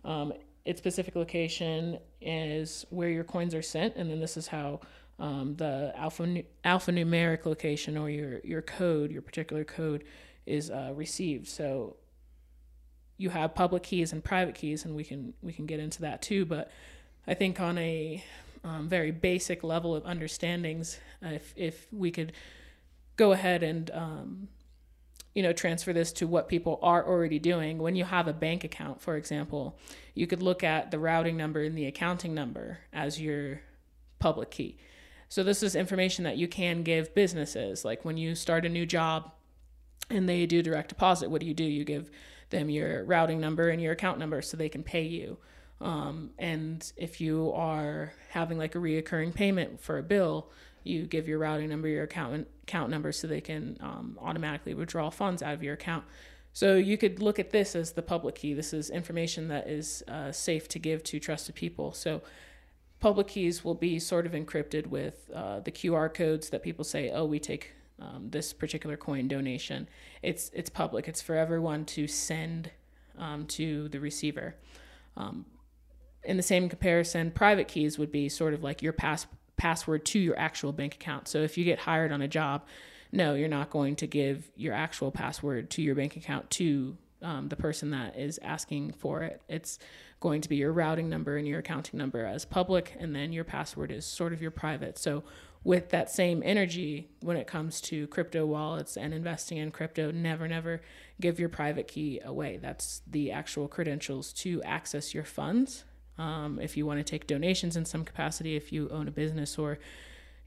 Um, 0.05 0.33
its 0.69 0.79
specific 0.79 1.17
location 1.17 1.99
is 2.21 2.85
where 2.91 3.09
your 3.09 3.25
coins 3.25 3.55
are 3.55 3.63
sent, 3.63 3.97
and 3.97 4.11
then 4.11 4.21
this 4.21 4.37
is 4.37 4.49
how 4.49 4.81
um, 5.19 5.55
the 5.57 5.95
alpha 5.97 6.43
alphanumeric 6.63 7.47
location 7.47 7.97
or 7.97 8.11
your 8.11 8.41
your 8.45 8.61
code, 8.61 9.11
your 9.11 9.23
particular 9.23 9.65
code, 9.65 10.05
is 10.45 10.71
uh, 10.71 10.93
received. 10.95 11.49
So 11.49 11.97
you 13.17 13.31
have 13.31 13.55
public 13.55 13.83
keys 13.83 14.13
and 14.13 14.23
private 14.23 14.55
keys, 14.55 14.85
and 14.85 14.95
we 14.95 15.05
can 15.05 15.33
we 15.41 15.55
can 15.55 15.65
get 15.65 15.81
into 15.81 16.03
that 16.03 16.21
too. 16.21 16.45
But 16.45 16.71
I 17.27 17.33
think 17.33 17.61
on 17.61 17.79
a 17.79 18.23
um, 18.63 18.91
very 18.91 19.11
basic 19.11 19.65
level 19.65 19.97
of 19.97 20.05
understandings, 20.05 20.99
uh, 21.25 21.31
if 21.31 21.55
if 21.57 21.87
we 21.91 22.11
could 22.11 22.35
go 23.17 23.33
ahead 23.33 23.63
and 23.63 23.91
um, 23.93 24.49
you 25.39 25.45
know 25.45 25.53
transfer 25.53 25.93
this 25.93 26.11
to 26.11 26.27
what 26.27 26.49
people 26.49 26.81
are 26.83 27.07
already 27.07 27.39
doing. 27.39 27.79
When 27.79 27.95
you 27.95 28.03
have 28.03 28.27
a 28.27 28.33
bank 28.33 28.65
account 28.65 29.01
for 29.01 29.15
example 29.15 29.79
you 30.13 30.27
could 30.27 30.43
look 30.43 30.65
at 30.65 30.91
the 30.91 30.99
routing 30.99 31.37
number 31.37 31.63
and 31.63 31.79
the 31.79 31.87
accounting 31.87 32.35
number 32.35 32.81
as 32.93 33.21
your 33.21 33.61
public 34.19 34.51
key. 34.51 34.79
So 35.29 35.45
this 35.45 35.63
is 35.63 35.77
information 35.77 36.25
that 36.25 36.39
you 36.39 36.49
can 36.49 36.83
give 36.83 37.15
businesses. 37.15 37.85
Like 37.85 38.05
when 38.05 38.17
you 38.17 38.35
start 38.35 38.67
a 38.67 38.69
new 38.69 38.85
job 38.85 39.31
and 40.11 40.29
they 40.29 40.45
do 40.45 40.61
direct 40.61 40.89
deposit 40.89 41.31
what 41.31 41.41
do 41.41 41.47
you 41.47 41.55
do? 41.55 41.63
You 41.63 41.85
give 41.85 42.11
them 42.51 42.69
your 42.69 43.05
routing 43.05 43.39
number 43.39 43.69
and 43.69 43.81
your 43.81 43.93
account 43.93 44.19
number 44.19 44.43
so 44.43 44.57
they 44.57 44.69
can 44.69 44.83
pay 44.83 45.05
you. 45.05 45.39
Um, 45.81 46.31
and 46.37 46.93
if 46.97 47.21
you 47.21 47.53
are 47.55 48.13
having 48.31 48.59
like 48.59 48.75
a 48.75 48.79
reoccurring 48.79 49.37
payment 49.37 49.81
for 49.81 49.99
a 49.99 50.03
bill 50.03 50.51
you 50.89 51.07
give 51.07 51.29
your 51.29 51.39
routing 51.39 51.69
number, 51.69 51.89
your 51.89 52.05
account 52.05 52.49
account 52.63 52.91
number, 52.91 53.13
so 53.13 53.27
they 53.27 53.41
can 53.41 53.77
um, 53.81 54.19
automatically 54.21 54.75
withdraw 54.75 55.11
funds 55.11 55.43
out 55.43 55.55
of 55.55 55.63
your 55.63 55.75
account. 55.75 56.05
So 56.53 56.75
you 56.75 56.99
could 56.99 57.21
look 57.21 57.39
at 57.39 57.51
this 57.51 57.77
as 57.77 57.93
the 57.93 58.03
public 58.03 58.35
key. 58.35 58.55
This 58.55 58.73
is 58.73 58.91
information 58.91 59.49
that 59.49 59.69
is 59.69 60.03
uh, 60.09 60.33
safe 60.33 60.67
to 60.69 60.79
give 60.79 61.03
to 61.05 61.21
trusted 61.21 61.55
people. 61.55 61.93
So 61.93 62.23
public 63.01 63.29
keys 63.29 63.65
will 63.65 63.75
be 63.75 63.99
sort 63.99 64.27
of 64.27 64.33
encrypted 64.33 64.87
with 64.87 65.31
uh, 65.35 65.61
the 65.61 65.71
QR 65.71 66.13
codes 66.13 66.51
that 66.51 66.63
people 66.63 66.85
say, 66.85 67.11
"Oh, 67.11 67.25
we 67.25 67.39
take 67.39 67.73
um, 68.01 68.31
this 68.31 68.53
particular 68.53 68.97
coin 68.97 69.29
donation." 69.29 69.89
It's 70.23 70.51
it's 70.53 70.71
public. 70.71 71.07
It's 71.09 71.23
for 71.23 71.37
everyone 71.37 71.85
to 71.87 72.07
send 72.07 72.71
um, 73.19 73.47
to 73.47 73.89
the 73.89 74.01
receiver. 74.01 74.57
Um, 75.17 75.45
in 76.25 76.37
the 76.37 76.43
same 76.43 76.69
comparison, 76.69 77.31
private 77.31 77.69
keys 77.69 77.99
would 77.99 78.13
be 78.13 78.29
sort 78.29 78.55
of 78.55 78.63
like 78.63 78.83
your 78.83 78.93
pass 78.93 79.27
password 79.59 80.07
to 80.07 80.19
your 80.19 80.39
actual 80.39 80.73
bank 80.73 80.95
account. 80.95 81.29
So 81.29 81.43
if 81.43 81.59
you 81.59 81.65
get 81.65 81.81
hired 81.81 82.13
on 82.13 82.23
a 82.23 82.29
job, 82.29 82.63
no, 83.13 83.35
you're 83.35 83.49
not 83.49 83.71
going 83.71 83.97
to 83.97 84.07
give 84.07 84.51
your 84.57 84.73
actual 84.73 85.11
password 85.11 85.71
to 85.71 85.83
your 85.83 85.95
bank 85.95 86.17
account 86.17 86.49
to 86.53 86.97
um, 87.21 87.49
the 87.49 87.57
person 87.57 87.91
that 87.91 88.17
is 88.17 88.39
asking 88.43 88.93
for 88.93 89.23
it. 89.23 89.43
It's 89.49 89.79
going 90.21 90.41
to 90.43 90.49
be 90.49 90.57
your 90.57 90.73
routing 90.73 91.09
number 91.09 91.37
and 91.37 91.47
your 91.47 91.59
accounting 91.61 91.99
number 91.99 92.25
as 92.25 92.45
public, 92.45 92.95
and 92.99 93.15
then 93.15 93.33
your 93.33 93.45
password 93.45 93.91
is 93.91 94.07
sort 94.07 94.33
of 94.33 94.41
your 94.41 94.51
private. 94.51 94.99
So, 94.99 95.25
with 95.65 95.91
that 95.91 96.09
same 96.09 96.41
energy, 96.45 97.11
when 97.21 97.37
it 97.37 97.49
comes 97.49 97.81
to 97.83 98.07
crypto 98.07 98.47
wallets 98.47 98.97
and 98.97 99.13
investing 99.13 99.59
in 99.59 99.73
crypto, 99.73 100.13
never, 100.13 100.47
never 100.47 100.81
give 101.21 101.41
your 101.41 101.49
private 101.49 101.89
key 101.89 102.21
away. 102.25 102.59
That's 102.63 103.03
the 103.11 103.33
actual 103.33 103.67
credentials 103.67 104.33
to 104.35 104.63
access 104.63 105.13
your 105.13 105.25
funds 105.25 105.85
um, 106.19 106.59
if 106.61 106.77
you 106.77 106.87
want 106.87 106.99
to 106.99 107.05
take 107.05 107.27
donations 107.27 107.77
in 107.77 107.85
some 107.85 108.05
capacity, 108.05 108.57
if 108.57 108.73
you 108.73 108.89
own 108.91 109.09
a 109.09 109.11
business 109.11 109.59
or 109.59 109.79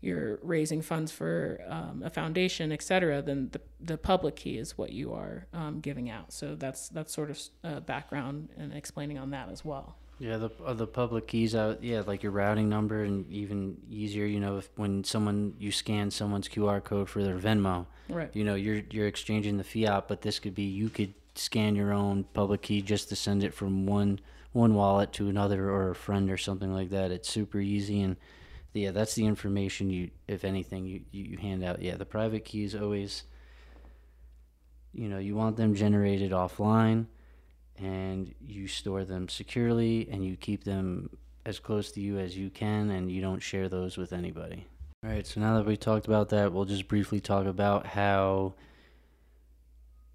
you're 0.01 0.39
raising 0.41 0.81
funds 0.81 1.11
for 1.11 1.61
um, 1.67 2.01
a 2.03 2.09
foundation, 2.09 2.71
et 2.71 2.81
cetera, 2.81 3.21
then 3.21 3.49
the, 3.51 3.61
the 3.79 3.97
public 3.97 4.35
key 4.35 4.57
is 4.57 4.77
what 4.77 4.91
you 4.91 5.13
are 5.13 5.45
um, 5.53 5.79
giving 5.79 6.09
out. 6.09 6.33
So 6.33 6.55
that's 6.55 6.89
that's 6.89 7.13
sort 7.13 7.29
of 7.29 7.39
uh, 7.63 7.79
background 7.81 8.49
and 8.57 8.73
explaining 8.73 9.19
on 9.19 9.29
that 9.31 9.49
as 9.49 9.63
well. 9.63 9.95
Yeah, 10.19 10.37
the 10.37 10.51
uh, 10.65 10.73
the 10.73 10.87
public 10.87 11.27
keys 11.27 11.55
out. 11.55 11.83
Yeah, 11.83 12.01
like 12.05 12.23
your 12.23 12.31
routing 12.31 12.67
number, 12.67 13.03
and 13.03 13.31
even 13.31 13.77
easier. 13.89 14.25
You 14.25 14.39
know, 14.39 14.57
if 14.57 14.69
when 14.75 15.03
someone 15.03 15.55
you 15.59 15.71
scan 15.71 16.11
someone's 16.11 16.47
QR 16.47 16.83
code 16.83 17.09
for 17.09 17.23
their 17.23 17.37
Venmo, 17.37 17.85
right? 18.09 18.29
You 18.33 18.43
know, 18.43 18.55
you're 18.55 18.81
you're 18.89 19.07
exchanging 19.07 19.57
the 19.57 19.63
fiat, 19.63 20.07
but 20.07 20.21
this 20.21 20.39
could 20.39 20.53
be 20.53 20.63
you 20.63 20.89
could 20.89 21.13
scan 21.35 21.75
your 21.75 21.93
own 21.93 22.25
public 22.33 22.61
key 22.61 22.81
just 22.81 23.09
to 23.09 23.15
send 23.15 23.43
it 23.43 23.53
from 23.53 23.85
one 23.85 24.19
one 24.51 24.73
wallet 24.75 25.13
to 25.13 25.29
another 25.29 25.69
or 25.69 25.91
a 25.91 25.95
friend 25.95 26.29
or 26.29 26.37
something 26.37 26.73
like 26.73 26.89
that. 26.89 27.11
It's 27.11 27.29
super 27.29 27.59
easy 27.59 28.01
and 28.01 28.17
yeah, 28.73 28.91
that's 28.91 29.15
the 29.15 29.25
information 29.25 29.89
you, 29.89 30.11
if 30.27 30.45
anything, 30.45 30.85
you, 30.85 31.01
you, 31.11 31.37
hand 31.37 31.63
out. 31.63 31.81
Yeah, 31.81 31.95
the 31.95 32.05
private 32.05 32.45
keys 32.45 32.73
always, 32.73 33.23
you 34.93 35.09
know, 35.09 35.19
you 35.19 35.35
want 35.35 35.57
them 35.57 35.75
generated 35.75 36.31
offline 36.31 37.07
and 37.77 38.33
you 38.39 38.67
store 38.67 39.03
them 39.03 39.27
securely 39.27 40.07
and 40.09 40.25
you 40.25 40.37
keep 40.37 40.63
them 40.63 41.09
as 41.45 41.59
close 41.59 41.91
to 41.91 42.01
you 42.01 42.17
as 42.17 42.37
you 42.37 42.49
can 42.49 42.91
and 42.91 43.11
you 43.11 43.21
don't 43.21 43.41
share 43.41 43.67
those 43.67 43.97
with 43.97 44.13
anybody. 44.13 44.67
All 45.03 45.09
right, 45.09 45.25
so 45.25 45.41
now 45.41 45.57
that 45.57 45.65
we 45.65 45.75
talked 45.75 46.05
about 46.05 46.29
that, 46.29 46.53
we'll 46.53 46.65
just 46.65 46.87
briefly 46.87 47.19
talk 47.19 47.47
about 47.47 47.87
how 47.87 48.53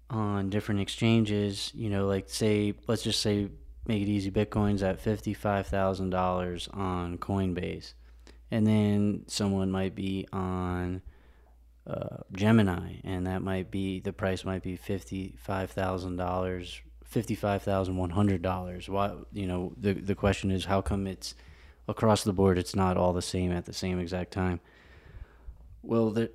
on 0.09 0.49
different 0.49 0.79
exchanges, 0.79 1.71
you 1.75 1.89
know, 1.89 2.07
like 2.07 2.29
say, 2.29 2.73
let's 2.87 3.03
just 3.03 3.21
say, 3.21 3.49
make 3.87 4.01
it 4.01 4.09
easy, 4.09 4.31
Bitcoin's 4.31 4.83
at 4.83 5.03
$55,000 5.03 6.77
on 6.77 7.17
Coinbase. 7.17 7.93
And 8.49 8.65
then 8.65 9.23
someone 9.27 9.71
might 9.71 9.95
be 9.95 10.27
on 10.31 11.01
uh, 11.87 12.17
Gemini, 12.33 12.95
and 13.03 13.25
that 13.27 13.41
might 13.41 13.71
be 13.71 13.99
the 13.99 14.13
price 14.13 14.43
might 14.43 14.61
be 14.61 14.75
fifty-five 14.75 15.71
thousand 15.71 16.17
dollars, 16.17 16.81
fifty-five 17.03 17.63
thousand 17.63 17.95
one 17.95 18.09
hundred 18.09 18.41
dollars. 18.41 18.89
Why? 18.89 19.13
You 19.31 19.47
know, 19.47 19.73
the 19.77 19.93
the 19.93 20.15
question 20.15 20.51
is, 20.51 20.65
how 20.65 20.81
come 20.81 21.07
it's 21.07 21.33
across 21.87 22.23
the 22.23 22.33
board? 22.33 22.57
It's 22.57 22.75
not 22.75 22.97
all 22.97 23.13
the 23.13 23.21
same 23.21 23.51
at 23.51 23.65
the 23.65 23.73
same 23.73 23.99
exact 23.99 24.31
time. 24.31 24.59
Well, 25.81 26.11
the, 26.11 26.31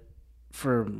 for 0.50 0.90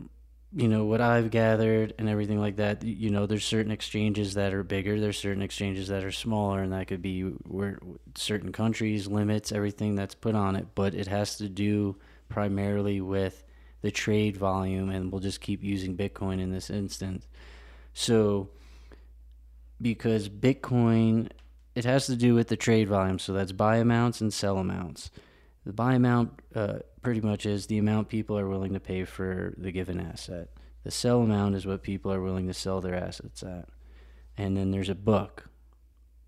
you 0.54 0.68
know 0.68 0.84
what 0.84 1.00
I've 1.00 1.30
gathered 1.30 1.94
and 1.98 2.08
everything 2.08 2.38
like 2.38 2.56
that, 2.56 2.84
you 2.84 3.10
know, 3.10 3.26
there's 3.26 3.44
certain 3.44 3.72
exchanges 3.72 4.34
that 4.34 4.52
are 4.52 4.62
bigger, 4.62 5.00
there's 5.00 5.18
certain 5.18 5.42
exchanges 5.42 5.88
that 5.88 6.04
are 6.04 6.12
smaller, 6.12 6.62
and 6.62 6.72
that 6.72 6.88
could 6.88 7.00
be 7.00 7.22
where 7.22 7.78
certain 8.14 8.52
countries 8.52 9.06
limits 9.06 9.50
everything 9.50 9.94
that's 9.94 10.14
put 10.14 10.34
on 10.34 10.56
it, 10.56 10.66
but 10.74 10.94
it 10.94 11.06
has 11.06 11.36
to 11.38 11.48
do 11.48 11.96
primarily 12.28 13.00
with 13.00 13.44
the 13.80 13.90
trade 13.90 14.36
volume, 14.36 14.90
and 14.90 15.10
we'll 15.10 15.20
just 15.20 15.40
keep 15.40 15.62
using 15.64 15.96
Bitcoin 15.96 16.40
in 16.40 16.52
this 16.52 16.68
instance. 16.68 17.26
So, 17.94 18.50
because 19.80 20.28
Bitcoin, 20.28 21.30
it 21.74 21.84
has 21.84 22.06
to 22.06 22.16
do 22.16 22.34
with 22.34 22.48
the 22.48 22.56
trade 22.56 22.88
volume, 22.88 23.18
so 23.18 23.32
that's 23.32 23.52
buy 23.52 23.78
amounts 23.78 24.20
and 24.20 24.32
sell 24.32 24.58
amounts. 24.58 25.10
The 25.64 25.72
buy 25.72 25.94
amount 25.94 26.40
uh, 26.54 26.78
pretty 27.02 27.20
much 27.20 27.46
is 27.46 27.66
the 27.66 27.78
amount 27.78 28.08
people 28.08 28.38
are 28.38 28.48
willing 28.48 28.72
to 28.74 28.80
pay 28.80 29.04
for 29.04 29.54
the 29.56 29.70
given 29.70 30.00
asset. 30.00 30.48
The 30.84 30.90
sell 30.90 31.22
amount 31.22 31.54
is 31.54 31.66
what 31.66 31.82
people 31.82 32.12
are 32.12 32.20
willing 32.20 32.48
to 32.48 32.54
sell 32.54 32.80
their 32.80 32.96
assets 32.96 33.42
at. 33.42 33.68
And 34.36 34.56
then 34.56 34.70
there's 34.70 34.88
a 34.88 34.94
book 34.94 35.48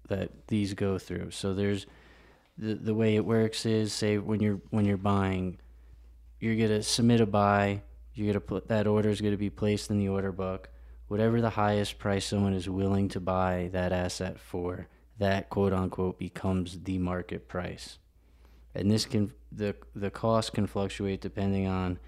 that 0.08 0.48
these 0.48 0.74
go 0.74 0.98
through. 0.98 1.30
So 1.32 1.54
there's 1.54 1.86
the 2.56 2.74
the 2.74 2.94
way 2.94 3.16
it 3.16 3.24
works 3.24 3.66
is 3.66 3.92
say 3.92 4.18
when 4.18 4.40
you're 4.40 4.60
when 4.70 4.84
you're 4.84 4.96
buying, 4.96 5.58
you're 6.38 6.56
gonna 6.56 6.82
submit 6.82 7.20
a 7.20 7.26
buy. 7.26 7.82
You're 8.12 8.28
gonna 8.28 8.40
put 8.40 8.68
that 8.68 8.86
order 8.86 9.08
is 9.08 9.20
gonna 9.20 9.36
be 9.36 9.50
placed 9.50 9.90
in 9.90 9.98
the 9.98 10.08
order 10.08 10.30
book. 10.30 10.68
Whatever 11.08 11.40
the 11.40 11.50
highest 11.50 11.98
price 11.98 12.26
someone 12.26 12.54
is 12.54 12.68
willing 12.68 13.08
to 13.08 13.20
buy 13.20 13.70
that 13.72 13.92
asset 13.92 14.38
for, 14.38 14.86
that 15.18 15.50
quote 15.50 15.72
unquote 15.72 16.18
becomes 16.18 16.80
the 16.84 16.98
market 16.98 17.48
price 17.48 17.98
and 18.74 18.90
this 18.90 19.06
can 19.06 19.32
the 19.52 19.74
the 19.94 20.10
cost 20.10 20.52
can 20.52 20.66
fluctuate 20.66 21.20
depending 21.20 21.66
on 21.66 21.98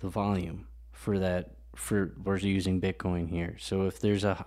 the 0.00 0.08
volume 0.08 0.66
for 0.92 1.18
that 1.18 1.56
for 1.74 2.12
we're 2.22 2.36
using 2.36 2.80
Bitcoin 2.80 3.28
here. 3.28 3.56
So 3.58 3.86
if 3.86 4.00
there's 4.00 4.24
a 4.24 4.44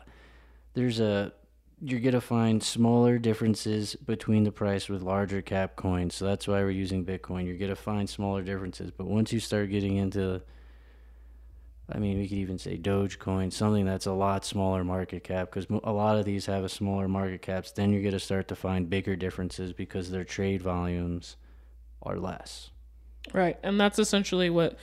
there's 0.74 1.00
a 1.00 1.34
you're 1.82 2.00
gonna 2.00 2.22
find 2.22 2.64
smaller 2.64 3.18
differences 3.18 3.96
between 3.96 4.44
the 4.44 4.52
price 4.52 4.88
with 4.88 5.02
larger 5.02 5.42
cap 5.42 5.76
coins. 5.76 6.16
So 6.16 6.26
that's 6.26 6.48
why 6.48 6.62
we're 6.62 6.72
using 6.72 7.06
Bitcoin. 7.06 7.46
You're 7.46 7.58
gonna 7.58 7.76
find 7.76 8.10
smaller 8.10 8.42
differences, 8.42 8.92
but 8.92 9.08
once 9.08 9.34
you 9.34 9.40
start 9.40 9.70
getting 9.70 9.98
into 9.98 10.42
I 11.92 12.00
mean, 12.00 12.18
we 12.18 12.28
could 12.28 12.40
even 12.40 12.58
say 12.58 12.78
Dogecoin, 12.78 13.54
something 13.54 13.86
that's 13.86 14.08
a 14.08 14.12
lot 14.12 14.44
smaller 14.44 14.84
market 14.84 15.24
cap, 15.24 15.52
because 15.52 15.68
a 15.84 15.92
lot 15.92 16.18
of 16.18 16.26
these 16.26 16.48
have 16.48 16.64
a 16.64 16.70
smaller 16.70 17.08
market 17.08 17.44
caps. 17.44 17.72
Then 17.72 17.92
you're 17.92 18.02
going 18.02 18.14
to 18.14 18.20
start 18.20 18.48
to 18.48 18.56
find 18.56 18.90
bigger 18.90 19.16
differences 19.16 19.72
because 19.72 20.10
their 20.10 20.24
trade 20.24 20.62
volumes 20.62 21.38
are 22.02 22.18
less. 22.18 22.72
Right, 23.34 23.58
and 23.64 23.80
that's 23.80 24.00
essentially 24.00 24.50
what 24.50 24.78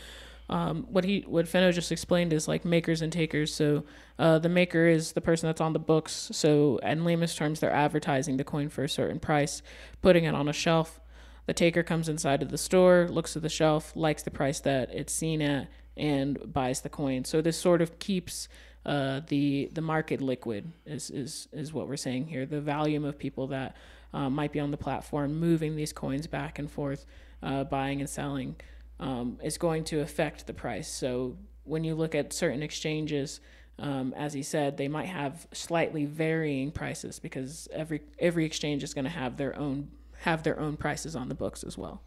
um, 0.49 0.87
what 0.91 1.05
he 1.05 1.25
what 1.27 1.47
Fenno 1.47 1.73
just 1.73 1.91
explained 1.91 2.33
is 2.33 2.47
like 2.47 2.65
makers 2.65 3.03
and 3.03 3.13
takers. 3.13 3.55
So 3.55 3.85
uh, 4.19 4.39
the 4.39 4.49
maker 4.49 4.87
is 4.87 5.13
the 5.13 5.21
person 5.21 5.49
that's 5.49 5.61
on 5.61 5.73
the 5.73 5.79
books. 5.79 6.31
So 6.33 6.79
in 6.79 7.05
lamest 7.05 7.37
terms, 7.39 7.61
they're 7.61 7.73
advertising 7.73 8.37
the 8.37 8.45
coin 8.45 8.69
for 8.69 8.85
a 8.85 8.89
certain 8.89 9.19
price, 9.19 9.63
putting 10.03 10.25
it 10.25 10.35
on 10.35 10.49
a 10.49 10.53
shelf. 10.53 11.01
The 11.47 11.55
taker 11.55 11.83
comes 11.83 12.09
inside 12.09 12.43
of 12.43 12.51
the 12.51 12.59
store, 12.59 13.09
looks 13.11 13.35
at 13.35 13.43
the 13.43 13.49
shelf, 13.49 13.97
likes 13.97 14.23
the 14.23 14.31
price 14.31 14.61
that 14.61 14.91
it's 14.91 15.13
seen 15.13 15.43
at, 15.43 15.69
and 15.97 16.53
buys 16.53 16.81
the 16.81 16.89
coin. 16.89 17.25
So 17.25 17.41
this 17.41 17.59
sort 17.59 17.83
of 17.83 17.99
keeps 17.99 18.49
uh, 18.85 19.21
the 19.29 19.71
the 19.73 19.81
market 19.81 20.21
liquid 20.21 20.73
is, 20.87 21.11
is 21.11 21.49
is 21.53 21.73
what 21.73 21.89
we're 21.89 21.97
saying 21.97 22.27
here. 22.27 22.47
The 22.47 22.61
volume 22.61 23.05
of 23.05 23.19
people 23.19 23.47
that 23.49 23.77
uh, 24.13 24.29
might 24.29 24.53
be 24.53 24.61
on 24.61 24.71
the 24.71 24.77
platform 24.77 25.39
moving 25.39 25.77
these 25.77 25.93
coins 25.93 26.27
back 26.27 26.59
and 26.59 26.71
forth, 26.71 27.07
uh, 27.43 27.65
buying 27.65 28.01
and 28.01 28.11
selling, 28.11 28.57
um, 28.99 29.39
is 29.43 29.57
going 29.59 29.85
to 29.85 30.01
affect 30.01 30.47
the 30.47 30.53
price. 30.53 30.89
So 30.89 31.37
when 31.65 31.85
you 31.85 31.95
look 31.95 32.15
at 32.15 32.33
certain 32.33 32.63
exchanges, 32.63 33.41
um, 33.79 34.13
as 34.17 34.33
he 34.33 34.43
said, 34.43 34.77
they 34.77 34.89
might 34.89 35.07
have 35.07 35.47
slightly 35.53 36.05
varying 36.05 36.71
prices 36.73 37.19
because 37.19 37.69
every 37.73 38.03
every 38.19 38.45
exchange 38.45 38.83
is 38.83 38.95
going 38.95 39.05
to 39.05 39.11
have 39.11 39.37
their 39.37 39.57
own 39.57 39.89
have 40.21 40.43
their 40.43 40.59
own 40.59 40.77
prices 40.77 41.17
on 41.17 41.29
the 41.29 41.35
books 41.35 41.65
as 41.65 41.79
well. 41.79 42.03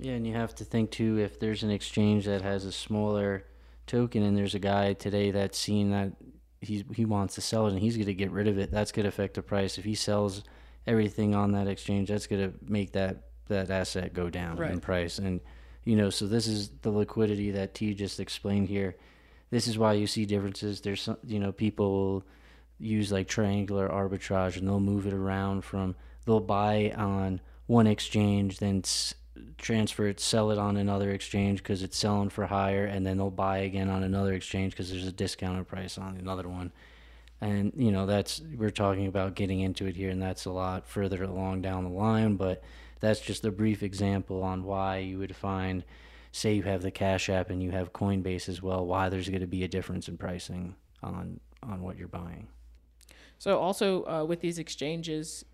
Yeah, 0.00 0.14
and 0.14 0.26
you 0.26 0.32
have 0.34 0.54
to 0.56 0.64
think 0.64 0.90
too 0.90 1.18
if 1.18 1.38
there's 1.38 1.62
an 1.62 1.70
exchange 1.70 2.24
that 2.24 2.42
has 2.42 2.64
a 2.64 2.72
smaller 2.72 3.44
token 3.86 4.22
and 4.22 4.36
there's 4.36 4.54
a 4.54 4.60
guy 4.60 4.94
today 4.94 5.30
that's 5.30 5.58
seen 5.58 5.90
that 5.90 6.12
he 6.60 6.84
he 6.94 7.04
wants 7.04 7.34
to 7.34 7.40
sell 7.40 7.66
it 7.66 7.72
and 7.72 7.80
he's 7.80 7.96
going 7.96 8.06
to 8.06 8.14
get 8.14 8.30
rid 8.30 8.48
of 8.48 8.58
it, 8.58 8.70
that's 8.70 8.92
going 8.92 9.04
to 9.04 9.08
affect 9.08 9.34
the 9.34 9.42
price. 9.42 9.78
If 9.78 9.84
he 9.84 9.94
sells 9.94 10.42
everything 10.86 11.34
on 11.34 11.52
that 11.52 11.68
exchange, 11.68 12.08
that's 12.08 12.26
going 12.26 12.50
to 12.50 12.58
make 12.64 12.92
that 12.92 13.24
that 13.48 13.70
asset 13.70 14.14
go 14.14 14.30
down 14.30 14.56
right. 14.56 14.70
in 14.70 14.80
price. 14.80 15.18
And 15.18 15.40
you 15.84 15.96
know, 15.96 16.10
so 16.10 16.26
this 16.26 16.46
is 16.46 16.70
the 16.82 16.90
liquidity 16.90 17.50
that 17.52 17.74
T 17.74 17.94
just 17.94 18.20
explained 18.20 18.68
here. 18.68 18.96
This 19.50 19.66
is 19.66 19.76
why 19.76 19.94
you 19.94 20.06
see 20.06 20.24
differences. 20.24 20.80
There's 20.80 21.02
some, 21.02 21.18
you 21.26 21.40
know, 21.40 21.52
people 21.52 22.24
use 22.78 23.12
like 23.12 23.28
triangular 23.28 23.88
arbitrage 23.88 24.56
and 24.56 24.66
they'll 24.66 24.80
move 24.80 25.06
it 25.06 25.12
around 25.12 25.62
from 25.62 25.94
they'll 26.24 26.40
buy 26.40 26.92
on 26.96 27.40
one 27.66 27.86
exchange, 27.86 28.58
then 28.58 28.82
transfer 29.58 30.06
it, 30.06 30.20
sell 30.20 30.50
it 30.50 30.58
on 30.58 30.76
another 30.76 31.10
exchange 31.10 31.62
because 31.62 31.82
it's 31.82 31.96
selling 31.96 32.30
for 32.30 32.46
higher, 32.46 32.84
and 32.84 33.06
then 33.06 33.16
they'll 33.16 33.30
buy 33.30 33.58
again 33.58 33.88
on 33.88 34.02
another 34.02 34.32
exchange 34.32 34.72
because 34.72 34.90
there's 34.90 35.06
a 35.06 35.12
discounted 35.12 35.68
price 35.68 35.98
on 35.98 36.16
another 36.16 36.48
one. 36.48 36.72
And 37.40 37.72
you 37.74 37.90
know 37.90 38.06
that's 38.06 38.42
we're 38.56 38.70
talking 38.70 39.06
about 39.06 39.34
getting 39.34 39.60
into 39.60 39.86
it 39.86 39.96
here, 39.96 40.10
and 40.10 40.20
that's 40.20 40.44
a 40.44 40.50
lot 40.50 40.86
further 40.86 41.22
along 41.22 41.62
down 41.62 41.84
the 41.84 41.90
line. 41.90 42.36
But 42.36 42.62
that's 43.00 43.20
just 43.20 43.44
a 43.44 43.50
brief 43.50 43.82
example 43.82 44.42
on 44.42 44.64
why 44.64 44.98
you 44.98 45.18
would 45.18 45.34
find, 45.34 45.84
say, 46.32 46.54
you 46.54 46.62
have 46.64 46.82
the 46.82 46.90
Cash 46.90 47.30
App 47.30 47.48
and 47.48 47.62
you 47.62 47.70
have 47.70 47.94
Coinbase 47.94 48.48
as 48.48 48.62
well. 48.62 48.86
Why 48.86 49.08
there's 49.08 49.28
going 49.28 49.40
to 49.40 49.46
be 49.46 49.64
a 49.64 49.68
difference 49.68 50.08
in 50.08 50.18
pricing 50.18 50.74
on 51.02 51.40
on 51.62 51.82
what 51.82 51.96
you're 51.96 52.08
buying. 52.08 52.48
So 53.38 53.58
also 53.58 54.04
uh, 54.04 54.24
with 54.24 54.40
these 54.40 54.58
exchanges, 54.58 55.46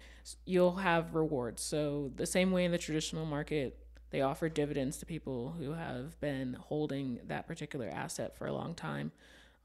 you'll 0.44 0.76
have 0.76 1.14
rewards. 1.14 1.62
So 1.62 2.12
the 2.16 2.26
same 2.26 2.50
way 2.50 2.64
in 2.64 2.72
the 2.72 2.78
traditional 2.78 3.26
market, 3.26 3.78
they 4.10 4.20
offer 4.20 4.48
dividends 4.48 4.98
to 4.98 5.06
people 5.06 5.54
who 5.58 5.72
have 5.72 6.18
been 6.20 6.54
holding 6.54 7.20
that 7.26 7.46
particular 7.46 7.88
asset 7.88 8.36
for 8.36 8.46
a 8.46 8.52
long 8.52 8.74
time. 8.74 9.12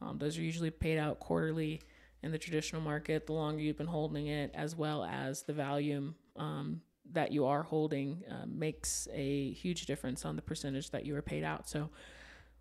Um, 0.02 0.18
those 0.18 0.38
are 0.38 0.42
usually 0.42 0.72
paid 0.72 0.98
out 0.98 1.20
quarterly 1.20 1.82
in 2.24 2.32
the 2.32 2.38
traditional 2.38 2.82
market. 2.82 3.28
The 3.28 3.34
longer 3.34 3.62
you've 3.62 3.78
been 3.78 3.88
holding 3.88 4.28
it, 4.28 4.52
as 4.54 4.76
well 4.76 5.04
as 5.04 5.44
the 5.44 5.54
volume 5.54 6.16
um, 6.38 6.82
that 7.12 7.32
you 7.32 7.46
are 7.46 7.64
holding, 7.64 8.24
uh, 8.30 8.46
makes 8.48 9.08
a 9.14 9.52
huge 9.52 9.86
difference 9.86 10.26
on 10.26 10.36
the 10.36 10.42
percentage 10.42 10.90
that 10.92 11.06
you 11.06 11.16
are 11.16 11.22
paid 11.22 11.44
out. 11.44 11.70
So 11.70 11.90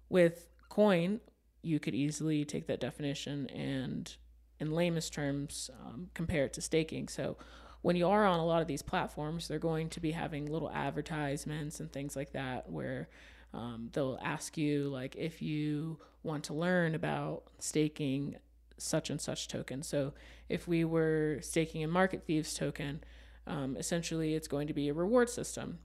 with 0.09 0.49
coin, 0.69 1.21
you 1.63 1.79
could 1.79 1.95
easily 1.95 2.45
take 2.45 2.67
that 2.67 2.81
definition 2.81 3.49
and 3.51 4.15
in 4.59 4.71
lamest 4.71 5.13
terms 5.13 5.71
um, 5.85 6.09
compare 6.15 6.45
it 6.45 6.53
to 6.53 6.61
staking 6.61 7.09
so 7.09 7.37
when 7.83 7.97
you 7.97 8.07
are 8.09 8.27
on 8.27 8.41
a 8.41 8.47
lot 8.47 8.61
of 8.61 8.69
these 8.69 8.83
platforms, 8.83 9.49
they're 9.49 9.59
going 9.59 9.89
to 9.91 10.01
be 10.01 10.13
having 10.13 10.47
little 10.47 10.71
advertisements 10.71 11.81
and 11.81 11.93
things 11.93 12.15
like 12.15 12.33
that 12.33 12.71
where 12.71 13.09
um, 13.55 13.91
they'll 13.93 14.19
ask 14.23 14.57
you, 14.57 14.89
like, 14.89 15.17
if 15.17 15.43
you 15.43 15.99
want 16.23 16.45
to 16.45 16.55
learn 16.55 16.95
about 16.95 17.45
staking 17.59 18.37
such 18.77 19.11
and 19.11 19.21
such 19.21 19.49
token. 19.49 19.83
So 19.83 20.13
if 20.49 20.69
we 20.69 20.85
were 20.85 21.39
staking 21.43 21.83
a 21.83 21.89
Market 21.89 22.25
Thieves 22.27 22.55
token, 22.55 23.03
um, 23.47 23.77
essentially 23.77 24.35
it's 24.35 24.49
going 24.49 24.69
to 24.69 24.75
be 24.75 24.89
a 24.89 24.95
reward 24.95 25.29
system. 25.29 25.79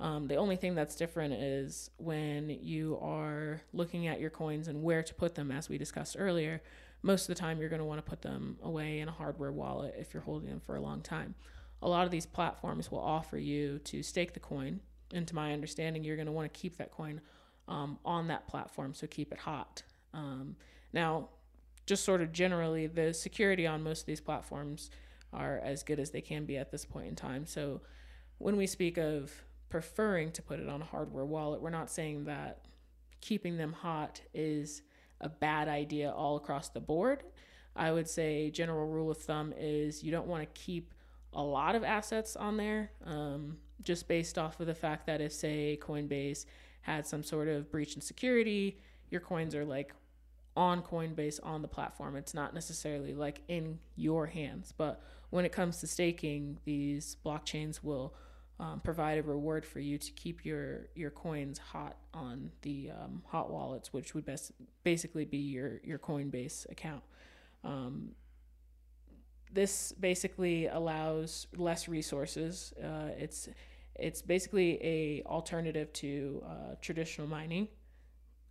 Um, 0.00 0.28
the 0.28 0.36
only 0.36 0.56
thing 0.56 0.74
that's 0.74 0.94
different 0.94 1.34
is 1.34 1.90
when 1.96 2.50
you 2.50 2.98
are 3.02 3.62
looking 3.72 4.06
at 4.06 4.20
your 4.20 4.30
coins 4.30 4.68
and 4.68 4.82
where 4.82 5.02
to 5.02 5.14
put 5.14 5.34
them, 5.34 5.50
as 5.50 5.68
we 5.68 5.76
discussed 5.76 6.16
earlier. 6.18 6.62
Most 7.02 7.22
of 7.22 7.28
the 7.28 7.40
time 7.40 7.60
you're 7.60 7.68
going 7.68 7.80
to 7.80 7.84
want 7.84 8.04
to 8.04 8.08
put 8.08 8.22
them 8.22 8.56
away 8.62 9.00
in 9.00 9.08
a 9.08 9.12
hardware 9.12 9.52
wallet 9.52 9.94
if 9.98 10.12
you're 10.12 10.22
holding 10.22 10.48
them 10.48 10.60
for 10.60 10.76
a 10.76 10.80
long 10.80 11.00
time. 11.00 11.34
A 11.82 11.88
lot 11.88 12.04
of 12.04 12.10
these 12.10 12.26
platforms 12.26 12.90
will 12.90 13.00
offer 13.00 13.38
you 13.38 13.78
to 13.80 14.02
stake 14.02 14.34
the 14.34 14.40
coin. 14.40 14.80
And 15.12 15.26
to 15.28 15.34
my 15.34 15.52
understanding, 15.52 16.04
you're 16.04 16.16
going 16.16 16.26
to 16.26 16.32
want 16.32 16.52
to 16.52 16.60
keep 16.60 16.76
that 16.78 16.90
coin 16.90 17.20
um, 17.68 17.98
on 18.04 18.28
that 18.28 18.46
platform, 18.48 18.94
so 18.94 19.06
keep 19.06 19.32
it 19.32 19.38
hot. 19.38 19.82
Um, 20.12 20.56
now, 20.92 21.28
just 21.86 22.04
sort 22.04 22.20
of 22.20 22.32
generally, 22.32 22.86
the 22.86 23.14
security 23.14 23.66
on 23.66 23.82
most 23.82 24.00
of 24.00 24.06
these 24.06 24.20
platforms 24.20 24.90
are 25.32 25.60
as 25.62 25.82
good 25.82 26.00
as 26.00 26.10
they 26.10 26.20
can 26.20 26.44
be 26.44 26.56
at 26.56 26.70
this 26.70 26.84
point 26.84 27.06
in 27.06 27.14
time. 27.14 27.46
So 27.46 27.80
when 28.38 28.56
we 28.56 28.66
speak 28.66 28.96
of 28.98 29.32
preferring 29.68 30.32
to 30.32 30.42
put 30.42 30.60
it 30.60 30.68
on 30.68 30.82
a 30.82 30.84
hardware 30.84 31.24
wallet, 31.24 31.60
we're 31.60 31.70
not 31.70 31.90
saying 31.90 32.24
that 32.24 32.66
keeping 33.20 33.56
them 33.56 33.72
hot 33.72 34.20
is 34.32 34.82
a 35.20 35.28
bad 35.28 35.68
idea 35.68 36.10
all 36.10 36.36
across 36.36 36.68
the 36.68 36.80
board. 36.80 37.22
I 37.76 37.92
would 37.92 38.08
say 38.08 38.50
general 38.50 38.88
rule 38.88 39.10
of 39.10 39.18
thumb 39.18 39.54
is 39.56 40.02
you 40.02 40.10
don't 40.10 40.26
want 40.26 40.42
to 40.42 40.60
keep 40.60 40.92
a 41.32 41.42
lot 41.42 41.74
of 41.74 41.84
assets 41.84 42.36
on 42.36 42.56
there, 42.56 42.90
um, 43.04 43.58
just 43.82 44.08
based 44.08 44.38
off 44.38 44.58
of 44.60 44.66
the 44.66 44.74
fact 44.74 45.06
that 45.06 45.20
if 45.20 45.32
say 45.32 45.78
Coinbase 45.80 46.46
had 46.82 47.06
some 47.06 47.22
sort 47.22 47.48
of 47.48 47.70
breach 47.70 47.94
in 47.94 48.00
security, 48.00 48.78
your 49.10 49.20
coins 49.20 49.54
are 49.54 49.64
like 49.64 49.92
on 50.56 50.82
Coinbase 50.82 51.38
on 51.42 51.62
the 51.62 51.68
platform. 51.68 52.16
It's 52.16 52.34
not 52.34 52.54
necessarily 52.54 53.14
like 53.14 53.42
in 53.46 53.78
your 53.94 54.26
hands, 54.26 54.72
but 54.76 55.00
when 55.30 55.44
it 55.44 55.52
comes 55.52 55.78
to 55.80 55.86
staking, 55.86 56.58
these 56.64 57.16
blockchains 57.24 57.82
will 57.82 58.14
um, 58.60 58.80
provide 58.80 59.18
a 59.18 59.22
reward 59.22 59.64
for 59.64 59.78
you 59.78 59.98
to 59.98 60.10
keep 60.12 60.44
your 60.44 60.88
your 60.94 61.10
coins 61.10 61.58
hot 61.58 61.96
on 62.12 62.50
the 62.62 62.90
um, 62.90 63.22
hot 63.26 63.50
wallets, 63.50 63.92
which 63.92 64.14
would 64.14 64.24
best 64.24 64.52
basically 64.82 65.24
be 65.24 65.38
your 65.38 65.80
your 65.84 65.98
Coinbase 65.98 66.68
account. 66.70 67.02
Um, 67.62 68.10
this 69.52 69.92
basically 69.92 70.66
allows 70.66 71.46
less 71.56 71.88
resources. 71.88 72.72
Uh, 72.82 73.10
it's 73.16 73.48
it's 73.94 74.22
basically 74.22 74.78
a 74.82 75.22
alternative 75.26 75.92
to 75.94 76.42
uh, 76.46 76.74
traditional 76.80 77.28
mining, 77.28 77.68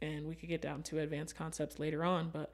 and 0.02 0.26
we 0.26 0.36
could 0.36 0.50
get 0.50 0.62
down 0.62 0.84
to 0.84 1.00
advanced 1.00 1.36
concepts 1.36 1.80
later 1.80 2.06
on. 2.06 2.30
But 2.30 2.54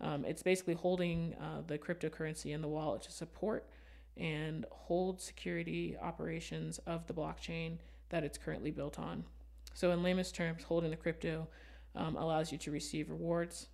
um, 0.00 0.24
it's 0.24 0.42
basically 0.42 0.74
holding 0.74 1.34
uh, 1.34 1.62
the 1.66 1.78
cryptocurrency 1.78 2.54
in 2.54 2.62
the 2.62 2.68
wallet 2.68 3.02
to 3.02 3.12
support 3.12 3.68
and 4.16 4.64
hold 4.70 5.20
security 5.20 5.96
operations 6.00 6.78
of 6.86 7.06
the 7.06 7.14
blockchain 7.14 7.78
that 8.08 8.24
it's 8.24 8.38
currently 8.38 8.70
built 8.70 8.98
on. 8.98 9.24
So, 9.74 9.90
in 9.90 10.02
lamest 10.02 10.34
terms, 10.34 10.62
holding 10.62 10.90
the 10.90 10.96
crypto 10.96 11.48
um, 11.94 12.16
allows 12.16 12.50
you 12.52 12.58
to 12.58 12.70
receive 12.70 13.10
rewards. 13.10 13.66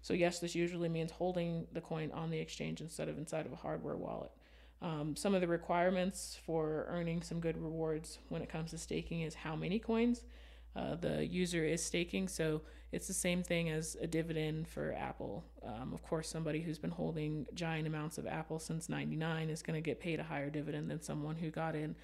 So, 0.00 0.14
yes, 0.14 0.40
this 0.40 0.54
usually 0.54 0.88
means 0.88 1.12
holding 1.12 1.66
the 1.72 1.80
coin 1.80 2.10
on 2.12 2.30
the 2.30 2.38
exchange 2.38 2.80
instead 2.80 3.08
of 3.08 3.18
inside 3.18 3.46
of 3.46 3.52
a 3.52 3.56
hardware 3.56 3.96
wallet. 3.96 4.32
Um, 4.80 5.14
some 5.14 5.32
of 5.34 5.40
the 5.40 5.46
requirements 5.46 6.36
for 6.44 6.86
earning 6.88 7.22
some 7.22 7.38
good 7.38 7.56
rewards 7.56 8.18
when 8.28 8.42
it 8.42 8.48
comes 8.48 8.72
to 8.72 8.78
staking 8.78 9.20
is 9.20 9.34
how 9.34 9.54
many 9.54 9.78
coins 9.78 10.24
uh, 10.74 10.96
the 10.96 11.24
user 11.26 11.64
is 11.64 11.84
staking. 11.84 12.28
So 12.28 12.62
it's 12.92 13.06
the 13.06 13.14
same 13.14 13.42
thing 13.42 13.70
as 13.70 13.96
a 14.00 14.06
dividend 14.06 14.68
for 14.68 14.94
Apple. 14.98 15.44
Um, 15.66 15.92
of 15.92 16.02
course, 16.02 16.28
somebody 16.28 16.60
who's 16.60 16.78
been 16.78 16.90
holding 16.90 17.46
giant 17.54 17.86
amounts 17.86 18.18
of 18.18 18.26
Apple 18.26 18.58
since 18.58 18.88
99 18.88 19.50
is 19.50 19.62
going 19.62 19.74
to 19.74 19.80
get 19.80 20.00
paid 20.00 20.20
a 20.20 20.24
higher 20.24 20.50
dividend 20.50 20.90
than 20.90 21.00
someone 21.00 21.36
who 21.36 21.50
got 21.50 21.74
in 21.74 21.94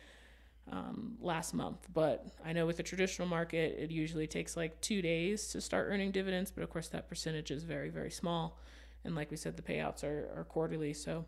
um, 0.71 1.17
last 1.21 1.55
month. 1.55 1.87
But 1.93 2.27
I 2.45 2.53
know 2.53 2.67
with 2.67 2.77
the 2.77 2.83
traditional 2.83 3.29
market, 3.29 3.77
it 3.79 3.91
usually 3.91 4.27
takes 4.27 4.57
like 4.57 4.81
two 4.81 5.03
days 5.03 5.49
to 5.49 5.61
start 5.61 5.89
earning 5.91 6.11
dividends. 6.11 6.51
But 6.51 6.63
of 6.63 6.71
course, 6.71 6.89
that 6.89 7.09
percentage 7.09 7.51
is 7.51 7.65
very, 7.65 7.91
very 7.91 8.11
small. 8.11 8.59
And 9.05 9.15
like 9.15 9.31
we 9.31 9.37
said, 9.37 9.57
the 9.57 9.63
payouts 9.63 10.05
are, 10.05 10.31
are 10.37 10.45
quarterly. 10.45 10.93
So 10.93 11.25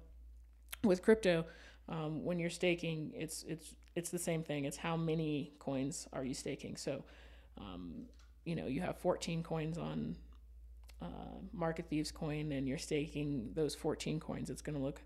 with 0.82 1.02
crypto, 1.02 1.46
um, 1.88 2.24
when 2.24 2.38
you're 2.38 2.50
staking, 2.50 3.12
it's 3.14 3.42
it's 3.48 3.74
it's 3.96 4.10
the 4.10 4.18
same 4.18 4.42
thing. 4.42 4.64
It's 4.64 4.76
how 4.76 4.96
many 4.96 5.52
coins 5.58 6.06
are 6.12 6.24
you 6.24 6.34
staking. 6.34 6.76
So 6.76 7.04
um, 7.58 8.06
you 8.44 8.56
know, 8.56 8.66
you 8.66 8.80
have 8.80 8.98
14 8.98 9.42
coins 9.42 9.78
on 9.78 10.16
uh, 11.02 11.06
Market 11.52 11.86
Thieves 11.88 12.10
coin 12.10 12.52
and 12.52 12.68
you're 12.68 12.78
staking 12.78 13.50
those 13.54 13.74
14 13.74 14.20
coins, 14.20 14.50
it's 14.50 14.62
going 14.62 14.76
to 14.76 14.82
look 14.82 15.02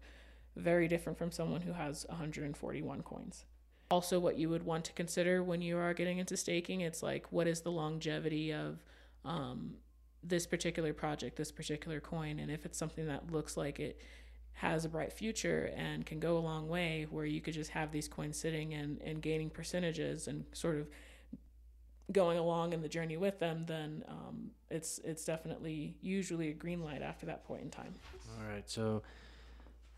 very 0.57 0.89
different 0.89 1.19
from 1.19 1.31
someone 1.31 1.61
who 1.61 1.73
has 1.73 2.07
141 2.09 3.03
coins. 3.03 3.45
Also, 3.91 4.19
what 4.19 4.39
you 4.39 4.49
would 4.49 4.65
want 4.65 4.85
to 4.87 4.93
consider 4.93 5.43
when 5.43 5.61
you 5.61 5.77
are 5.77 5.95
getting 5.95 6.19
into 6.19 6.37
staking, 6.37 6.81
it's 6.81 7.03
like 7.03 7.31
what 7.31 7.47
is 7.47 7.61
the 7.61 7.71
longevity 7.71 8.53
of 8.53 8.83
um, 9.25 9.75
this 10.23 10.47
particular 10.47 10.93
project, 10.93 11.37
this 11.37 11.53
particular 11.53 12.01
coin, 12.01 12.39
and 12.39 12.51
if 12.51 12.65
it's 12.65 12.79
something 12.79 13.07
that 13.07 13.31
looks 13.31 13.57
like 13.57 13.79
it 13.79 14.01
has 14.55 14.85
a 14.85 14.89
bright 14.89 15.13
future 15.13 15.71
and 15.77 16.07
can 16.07 16.19
go 16.19 16.39
a 16.39 16.41
long 16.41 16.69
way, 16.69 17.07
where 17.11 17.27
you 17.27 17.41
could 17.41 17.55
just 17.55 17.71
have 17.71 17.93
these 17.93 18.09
coins 18.09 18.39
sitting 18.39 18.73
and, 18.73 19.01
and 19.03 19.21
gaining 19.21 19.51
percentages 19.51 20.29
and 20.29 20.45
sort 20.53 20.77
of 20.77 20.89
going 22.13 22.39
along 22.39 22.73
in 22.73 22.83
the 22.83 22.89
journey 22.89 23.17
with 23.17 23.39
them, 23.39 23.65
then 23.67 24.05
um, 24.09 24.51
it's 24.71 24.99
it's 25.05 25.25
definitely 25.25 25.97
usually 26.01 26.51
a 26.51 26.53
green 26.53 26.83
light 26.83 27.03
after 27.03 27.27
that 27.27 27.45
point 27.45 27.63
in 27.63 27.71
time. 27.71 27.95
All 28.39 28.47
right. 28.47 28.69
So 28.69 29.03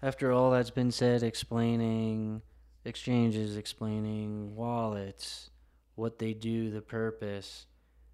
after 0.02 0.32
all 0.32 0.50
that's 0.50 0.70
been 0.70 0.92
said, 0.92 1.22
explaining 1.22 2.42
exchanges, 2.84 3.56
explaining 3.56 4.54
wallets, 4.54 5.50
what 5.96 6.18
they 6.18 6.32
do, 6.32 6.70
the 6.70 6.80
purpose, 6.80 7.66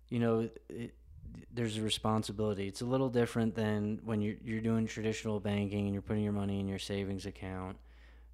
you 0.08 0.18
know, 0.18 0.48
it, 0.68 0.94
there's 1.52 1.76
a 1.76 1.82
responsibility. 1.82 2.68
It's 2.68 2.80
a 2.80 2.86
little 2.86 3.08
different 3.08 3.54
than 3.54 4.00
when 4.04 4.22
you're 4.22 4.36
you're 4.42 4.60
doing 4.60 4.86
traditional 4.86 5.40
banking 5.40 5.84
and 5.84 5.92
you're 5.92 6.02
putting 6.02 6.24
your 6.24 6.32
money 6.32 6.60
in 6.60 6.68
your 6.68 6.78
savings 6.78 7.26
account 7.26 7.76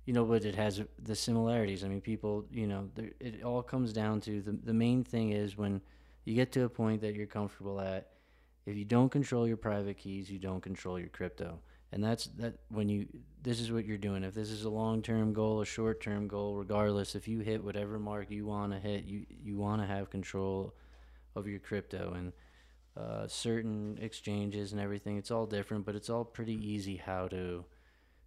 you 0.09 0.15
know, 0.15 0.25
but 0.25 0.47
it 0.47 0.55
has 0.55 0.81
the 1.03 1.15
similarities. 1.15 1.85
I 1.85 1.89
mean, 1.89 2.01
people, 2.01 2.47
you 2.51 2.67
know, 2.67 2.89
it 3.21 3.43
all 3.43 3.63
comes 3.63 3.93
down 3.93 4.23
to 4.23 4.41
the 4.41 4.53
the 4.53 4.73
main 4.73 5.05
thing 5.05 5.33
is 5.33 5.59
when 5.59 5.83
you 6.25 6.35
get 6.35 6.51
to 6.53 6.65
a 6.65 6.69
point 6.71 7.03
that 7.03 7.15
you're 7.15 7.27
comfortable 7.27 7.79
at. 7.79 8.09
If 8.65 8.75
you 8.75 8.87
don't 8.87 9.11
control 9.11 9.47
your 9.47 9.59
private 9.59 9.99
keys, 9.99 10.31
you 10.31 10.39
don't 10.39 10.63
control 10.63 10.99
your 10.99 11.11
crypto, 11.11 11.59
and 11.93 12.03
that's 12.03 12.25
that. 12.39 12.55
When 12.71 12.89
you 12.89 13.07
this 13.43 13.61
is 13.61 13.71
what 13.71 13.85
you're 13.85 13.99
doing. 13.99 14.25
If 14.25 14.33
this 14.33 14.49
is 14.49 14.65
a 14.65 14.71
long 14.71 15.03
term 15.03 15.35
goal, 15.35 15.61
a 15.61 15.67
short 15.67 16.01
term 16.01 16.27
goal, 16.27 16.57
regardless, 16.57 17.15
if 17.15 17.29
you 17.29 17.41
hit 17.41 17.63
whatever 17.63 17.99
mark 17.99 18.31
you 18.31 18.47
want 18.47 18.73
to 18.73 18.79
hit, 18.79 19.05
you 19.05 19.27
you 19.29 19.59
want 19.59 19.83
to 19.83 19.87
have 19.87 20.09
control 20.09 20.75
of 21.37 21.47
your 21.47 21.61
crypto 21.61 22.15
and. 22.17 22.33
Uh, 22.97 23.29
certain 23.29 23.97
exchanges 24.03 24.73
and 24.73 24.81
everything, 24.81 25.17
it's 25.17 25.31
all 25.31 25.47
different, 25.47 25.87
but 25.87 25.95
it's 25.95 26.11
all 26.11 26.25
pretty 26.25 26.55
easy 26.55 26.97
how 26.97 27.29
to 27.29 27.65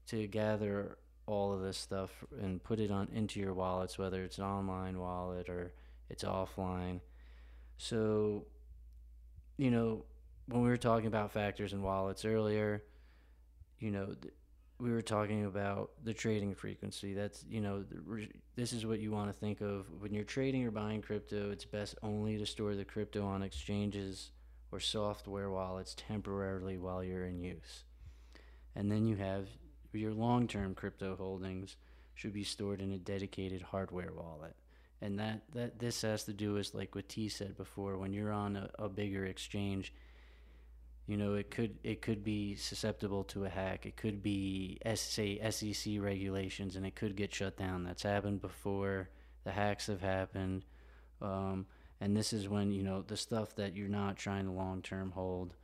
to 0.07 0.27
gather 0.27 0.97
all 1.31 1.53
of 1.53 1.61
this 1.61 1.77
stuff 1.77 2.11
and 2.41 2.63
put 2.63 2.79
it 2.79 2.91
on 2.91 3.07
into 3.13 3.39
your 3.39 3.53
wallets, 3.53 3.97
whether 3.97 4.23
it's 4.23 4.37
an 4.37 4.43
online 4.43 4.99
wallet 4.99 5.49
or 5.49 5.73
it's 6.09 6.23
offline. 6.23 6.99
So, 7.77 8.45
you 9.57 9.71
know, 9.71 10.05
when 10.47 10.61
we 10.61 10.69
were 10.69 10.77
talking 10.77 11.07
about 11.07 11.31
factors 11.31 11.73
and 11.73 11.83
wallets 11.83 12.25
earlier, 12.25 12.83
you 13.79 13.91
know, 13.91 14.07
th- 14.07 14.33
we 14.79 14.91
were 14.91 15.01
talking 15.01 15.45
about 15.45 15.91
the 16.03 16.13
trading 16.13 16.53
frequency. 16.55 17.13
That's, 17.13 17.45
you 17.47 17.61
know, 17.61 17.85
re- 18.05 18.31
this 18.55 18.73
is 18.73 18.85
what 18.85 18.99
you 18.99 19.11
want 19.11 19.31
to 19.31 19.39
think 19.39 19.61
of 19.61 19.85
when 19.99 20.13
you're 20.13 20.23
trading 20.23 20.65
or 20.65 20.71
buying 20.71 21.01
crypto. 21.01 21.51
It's 21.51 21.65
best 21.65 21.95
only 22.03 22.37
to 22.37 22.45
store 22.45 22.75
the 22.75 22.83
crypto 22.83 23.25
on 23.25 23.43
exchanges 23.43 24.31
or 24.71 24.79
software 24.79 25.49
wallets 25.49 25.95
temporarily 25.95 26.77
while 26.77 27.03
you're 27.03 27.25
in 27.25 27.39
use. 27.39 27.83
And 28.75 28.91
then 28.91 29.05
you 29.05 29.15
have 29.17 29.47
your 29.99 30.13
long 30.13 30.47
term 30.47 30.75
crypto 30.75 31.15
holdings 31.15 31.75
should 32.15 32.33
be 32.33 32.43
stored 32.43 32.81
in 32.81 32.91
a 32.91 32.97
dedicated 32.97 33.61
hardware 33.61 34.11
wallet. 34.13 34.55
And 35.01 35.19
that, 35.19 35.41
that 35.53 35.79
this 35.79 36.03
has 36.03 36.25
to 36.25 36.33
do 36.33 36.53
with 36.53 36.73
like 36.73 36.93
what 36.93 37.09
T 37.09 37.29
said 37.29 37.57
before, 37.57 37.97
when 37.97 38.13
you're 38.13 38.31
on 38.31 38.55
a, 38.55 38.69
a 38.77 38.89
bigger 38.89 39.25
exchange, 39.25 39.93
you 41.07 41.17
know, 41.17 41.33
it 41.33 41.49
could 41.49 41.77
it 41.83 42.01
could 42.01 42.23
be 42.23 42.55
susceptible 42.55 43.23
to 43.25 43.45
a 43.45 43.49
hack. 43.49 43.85
It 43.85 43.97
could 43.97 44.21
be 44.21 44.77
say 44.95 45.41
SEC 45.49 45.95
regulations, 45.99 46.75
and 46.75 46.85
it 46.85 46.95
could 46.95 47.15
get 47.15 47.33
shut 47.33 47.57
down. 47.57 47.83
That's 47.83 48.03
happened 48.03 48.41
before. 48.41 49.09
The 49.43 49.51
hacks 49.51 49.87
have 49.87 50.01
happened, 50.01 50.63
um, 51.21 51.65
and 51.99 52.15
this 52.15 52.31
is 52.31 52.47
when 52.47 52.71
you 52.71 52.83
know 52.83 53.01
the 53.01 53.17
stuff 53.17 53.55
that 53.55 53.75
you're 53.75 53.89
not 53.89 54.15
trying 54.17 54.45
to 54.45 54.51
long 54.51 54.83
term 54.83 55.11
hold 55.11 55.55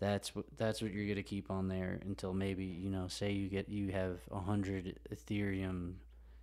that's 0.00 0.34
what 0.34 0.44
that's 0.56 0.80
what 0.80 0.92
you're 0.92 1.08
gonna 1.08 1.22
keep 1.22 1.50
on 1.50 1.68
there 1.68 1.98
until 2.04 2.32
maybe 2.32 2.64
you 2.64 2.90
know 2.90 3.08
say 3.08 3.32
you 3.32 3.48
get 3.48 3.68
you 3.68 3.90
have 3.92 4.20
a 4.30 4.38
hundred 4.38 4.98
Ethereum, 5.12 5.94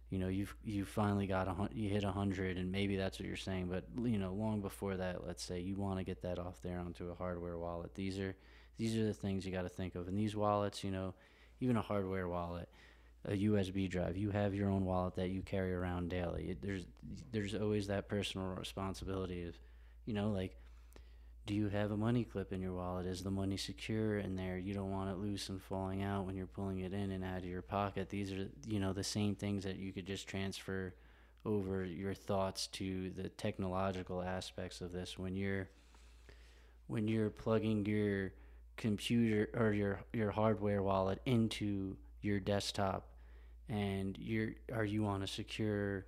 you 0.09 0.19
know 0.19 0.27
you've 0.27 0.53
you 0.63 0.83
finally 0.83 1.25
got 1.27 1.47
a 1.47 1.69
you 1.73 1.89
hit 1.89 2.03
a 2.03 2.11
hundred 2.11 2.57
and 2.57 2.71
maybe 2.71 2.97
that's 2.97 3.19
what 3.19 3.27
you're 3.27 3.37
saying, 3.37 3.67
but 3.67 3.85
you 4.03 4.17
know 4.17 4.33
long 4.33 4.61
before 4.61 4.97
that, 4.97 5.25
let's 5.25 5.43
say 5.43 5.59
you 5.59 5.75
want 5.75 5.97
to 5.99 6.03
get 6.03 6.21
that 6.23 6.37
off 6.37 6.61
there 6.61 6.79
onto 6.79 7.09
a 7.09 7.15
hardware 7.15 7.57
wallet. 7.57 7.95
These 7.95 8.19
are 8.19 8.35
these 8.77 8.97
are 8.97 9.05
the 9.05 9.13
things 9.13 9.45
you 9.45 9.51
got 9.51 9.61
to 9.61 9.69
think 9.69 9.95
of, 9.95 10.07
and 10.07 10.17
these 10.17 10.35
wallets, 10.35 10.83
you 10.83 10.91
know, 10.91 11.13
even 11.61 11.77
a 11.77 11.81
hardware 11.81 12.27
wallet. 12.27 12.69
A 13.27 13.31
USB 13.31 13.89
drive. 13.89 14.17
You 14.17 14.29
have 14.29 14.53
your 14.53 14.69
own 14.69 14.85
wallet 14.85 15.15
that 15.15 15.29
you 15.29 15.41
carry 15.41 15.73
around 15.73 16.11
daily. 16.11 16.51
It, 16.51 16.61
there's 16.61 16.85
there's 17.31 17.55
always 17.55 17.87
that 17.87 18.07
personal 18.07 18.45
responsibility 18.49 19.47
of, 19.47 19.57
you 20.05 20.13
know, 20.13 20.29
like 20.29 20.55
do 21.45 21.53
you 21.53 21.69
have 21.69 21.91
a 21.91 21.97
money 21.97 22.23
clip 22.23 22.51
in 22.51 22.62
your 22.62 22.73
wallet? 22.73 23.05
Is 23.05 23.21
the 23.21 23.31
money 23.31 23.58
secure 23.58 24.17
in 24.17 24.36
there? 24.36 24.58
You 24.58 24.73
don't 24.73 24.91
want 24.91 25.12
it 25.12 25.17
loose 25.17 25.49
and 25.49 25.62
falling 25.62 26.01
out 26.01 26.25
when 26.25 26.36
you're 26.36 26.47
pulling 26.47 26.79
it 26.79 26.93
in 26.93 27.12
and 27.12 27.23
out 27.23 27.39
of 27.39 27.45
your 27.45 27.62
pocket. 27.62 28.10
These 28.10 28.31
are, 28.31 28.49
you 28.67 28.79
know, 28.79 28.93
the 28.93 29.03
same 29.03 29.36
things 29.36 29.63
that 29.63 29.77
you 29.77 29.93
could 29.93 30.08
just 30.08 30.27
transfer 30.27 30.95
over 31.45 31.86
your 31.86 32.15
thoughts 32.15 32.65
to 32.67 33.12
the 33.12 33.29
technological 33.29 34.23
aspects 34.23 34.81
of 34.81 34.91
this 34.91 35.17
when 35.17 35.36
you're 35.36 35.69
when 36.88 37.08
you're 37.08 37.29
plugging 37.29 37.86
your 37.86 38.31
computer 38.77 39.49
or 39.53 39.71
your 39.71 39.99
your 40.12 40.31
hardware 40.31 40.81
wallet 40.81 41.21
into 41.25 41.95
your 42.21 42.39
desktop 42.39 43.08
and 43.69 44.17
you're 44.19 44.53
are 44.73 44.86
you 44.86 45.05
on 45.05 45.21
a 45.21 45.27
secure 45.27 46.05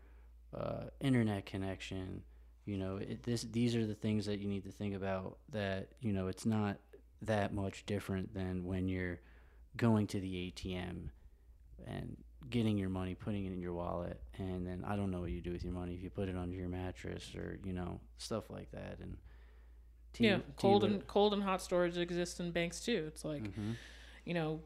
uh, 0.55 0.85
internet 0.99 1.45
connection 1.45 2.23
you 2.67 2.77
know 2.77 2.97
it, 2.97 3.23
this 3.23 3.43
these 3.43 3.75
are 3.75 3.85
the 3.85 3.95
things 3.95 4.25
that 4.25 4.39
you 4.39 4.47
need 4.47 4.63
to 4.65 4.71
think 4.71 4.93
about 4.93 5.37
that 5.49 5.87
you 6.01 6.11
know 6.11 6.27
it's 6.27 6.45
not 6.45 6.77
that 7.21 7.53
much 7.53 7.85
different 7.85 8.31
than 8.33 8.63
when 8.63 8.87
you're 8.87 9.19
going 9.77 10.05
to 10.05 10.19
the 10.19 10.51
ATM 10.51 11.09
and 11.87 12.17
getting 12.49 12.77
your 12.77 12.89
money 12.89 13.15
putting 13.15 13.45
it 13.45 13.53
in 13.53 13.61
your 13.61 13.73
wallet 13.73 14.19
and 14.37 14.67
then 14.67 14.83
I 14.85 14.95
don't 14.95 15.09
know 15.09 15.21
what 15.21 15.31
you 15.31 15.41
do 15.41 15.51
with 15.51 15.63
your 15.63 15.73
money 15.73 15.93
if 15.93 16.03
you 16.03 16.09
put 16.09 16.29
it 16.29 16.35
under 16.35 16.55
your 16.55 16.69
mattress 16.69 17.33
or 17.35 17.57
you 17.63 17.73
know 17.73 17.99
stuff 18.17 18.49
like 18.49 18.69
that 18.71 18.97
and 19.01 19.17
T- 20.13 20.25
yeah 20.25 20.39
cold 20.57 20.83
and 20.83 21.05
cold 21.07 21.33
and 21.33 21.43
hot 21.43 21.61
storage 21.61 21.97
exists 21.97 22.39
in 22.39 22.51
banks 22.51 22.81
too 22.81 23.05
it's 23.07 23.23
like 23.23 23.43
mm-hmm. 23.43 23.71
you 24.25 24.33
know 24.33 24.59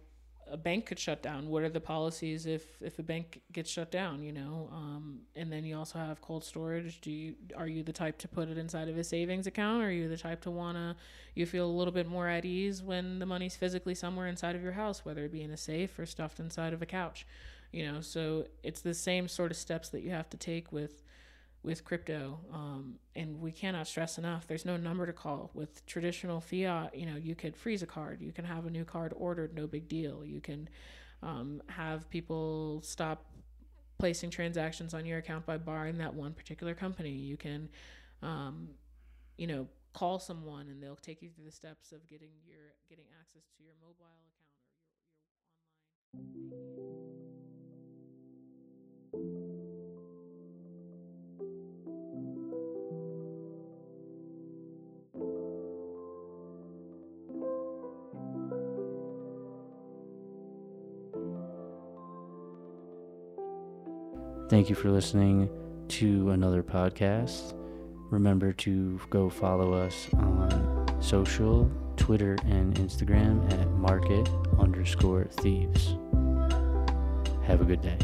a 0.52 0.58
bank 0.58 0.86
could 0.86 1.00
shut 1.00 1.24
down. 1.24 1.50
What 1.50 1.64
are 1.64 1.70
the 1.70 1.80
policies 1.80 2.46
if 2.46 2.82
if 2.82 3.00
a 3.00 3.04
bank 3.04 3.42
gets 3.52 3.70
shut 3.70 3.90
down? 3.90 4.22
You 4.22 4.34
know, 4.34 4.70
um, 4.72 5.22
and 5.36 5.52
then 5.52 5.64
you 5.64 5.78
also 5.78 5.98
have 5.98 6.22
cold 6.22 6.44
storage. 6.44 7.02
Do 7.02 7.12
you 7.12 7.36
are 7.56 7.68
you 7.68 7.84
the 7.84 7.94
type 7.94 8.18
to 8.20 8.28
put 8.28 8.50
it 8.50 8.58
inside 8.58 8.90
of 8.90 8.98
a 8.98 9.04
savings 9.04 9.48
account? 9.48 9.84
Are 9.84 9.92
you 9.92 10.10
the 10.10 10.18
type 10.18 10.42
to 10.42 10.52
wanna 10.52 10.96
you 11.36 11.46
feel 11.46 11.66
a 11.66 11.72
little 11.72 11.94
bit 11.94 12.08
more 12.08 12.28
at 12.28 12.46
ease 12.46 12.84
when 12.84 13.20
the 13.20 13.26
money's 13.26 13.56
physically 13.56 13.96
somewhere 13.96 14.28
inside 14.28 14.56
of 14.56 14.62
your 14.62 14.74
house, 14.74 15.06
whether 15.06 15.24
it 15.24 15.32
be 15.32 15.42
in 15.42 15.52
a 15.52 15.58
safe 15.58 15.98
or 15.98 16.06
stuffed 16.06 16.40
inside 16.40 16.74
of 16.74 16.82
a 16.82 16.86
couch? 16.86 17.26
You 17.72 17.90
know, 17.90 18.02
so 18.02 18.48
it's 18.64 18.82
the 18.82 18.94
same 18.94 19.28
sort 19.30 19.52
of 19.52 19.58
steps 19.58 19.90
that 19.90 20.02
you 20.02 20.12
have 20.12 20.30
to 20.32 20.38
take 20.38 20.72
with 20.74 21.02
with 21.64 21.84
crypto 21.86 22.40
um, 22.52 22.96
and 23.16 23.40
we 23.40 23.52
cannot 23.52 23.88
stress 23.88 24.18
enough 24.18 24.48
there's 24.48 24.66
no 24.66 24.78
number 24.78 25.06
to 25.06 25.14
call. 25.14 25.52
With 25.54 25.86
traditional 25.86 26.42
fiat 26.42 26.96
you 26.96 27.06
know 27.06 27.18
you 27.18 27.36
could 27.36 27.56
freeze 27.56 27.84
a 27.84 27.88
card. 27.88 28.22
You 28.22 28.32
can 28.32 28.46
have 28.46 28.66
a 28.66 28.70
new 28.70 28.86
card 28.86 29.14
ordered 29.16 29.54
no 29.54 29.68
big 29.68 29.88
deal. 29.88 30.26
You 30.26 30.42
can 30.42 30.70
um, 31.24 31.62
have 31.68 32.10
people 32.10 32.82
stop 32.84 33.26
placing 34.00 34.32
transactions 34.32 34.96
on 34.96 35.06
your 35.06 35.20
account 35.20 35.46
by 35.46 35.58
barring 35.58 35.98
that 36.00 36.14
one 36.14 36.34
particular 36.34 36.74
company. 36.74 37.12
You 37.12 37.38
can 37.38 37.70
um, 38.24 38.70
you 39.38 39.48
know 39.48 39.68
call 39.94 40.20
someone 40.20 40.68
and 40.70 40.82
they'll 40.82 40.96
take 40.96 41.22
you 41.22 41.30
through 41.30 41.46
the 41.46 41.52
steps 41.52 41.92
of 41.92 42.08
getting 42.10 42.32
your 42.46 42.74
getting 42.90 43.06
access 43.20 43.44
to 43.58 43.64
your 43.64 43.74
mobile 43.82 44.22
account 44.32 44.58
or 46.14 46.24
your, 46.34 46.52
your 46.76 46.82
online 46.82 46.91
Thank 64.52 64.70
you 64.70 64.76
for 64.76 64.92
listening 64.92 65.50
to 65.88 66.32
another 66.32 66.62
podcast. 66.62 67.54
Remember 68.10 68.52
to 68.52 69.00
go 69.10 69.30
follow 69.30 69.74
us 69.74 70.10
on 70.16 70.94
social, 71.00 71.72
Twitter, 71.96 72.36
and 72.44 72.76
Instagram 72.76 73.50
at 73.54 73.72
market 73.72 74.30
underscore 74.60 75.30
thieves. 75.40 75.96
Have 77.48 77.62
a 77.62 77.66
good 77.66 77.82
day. 77.82 77.98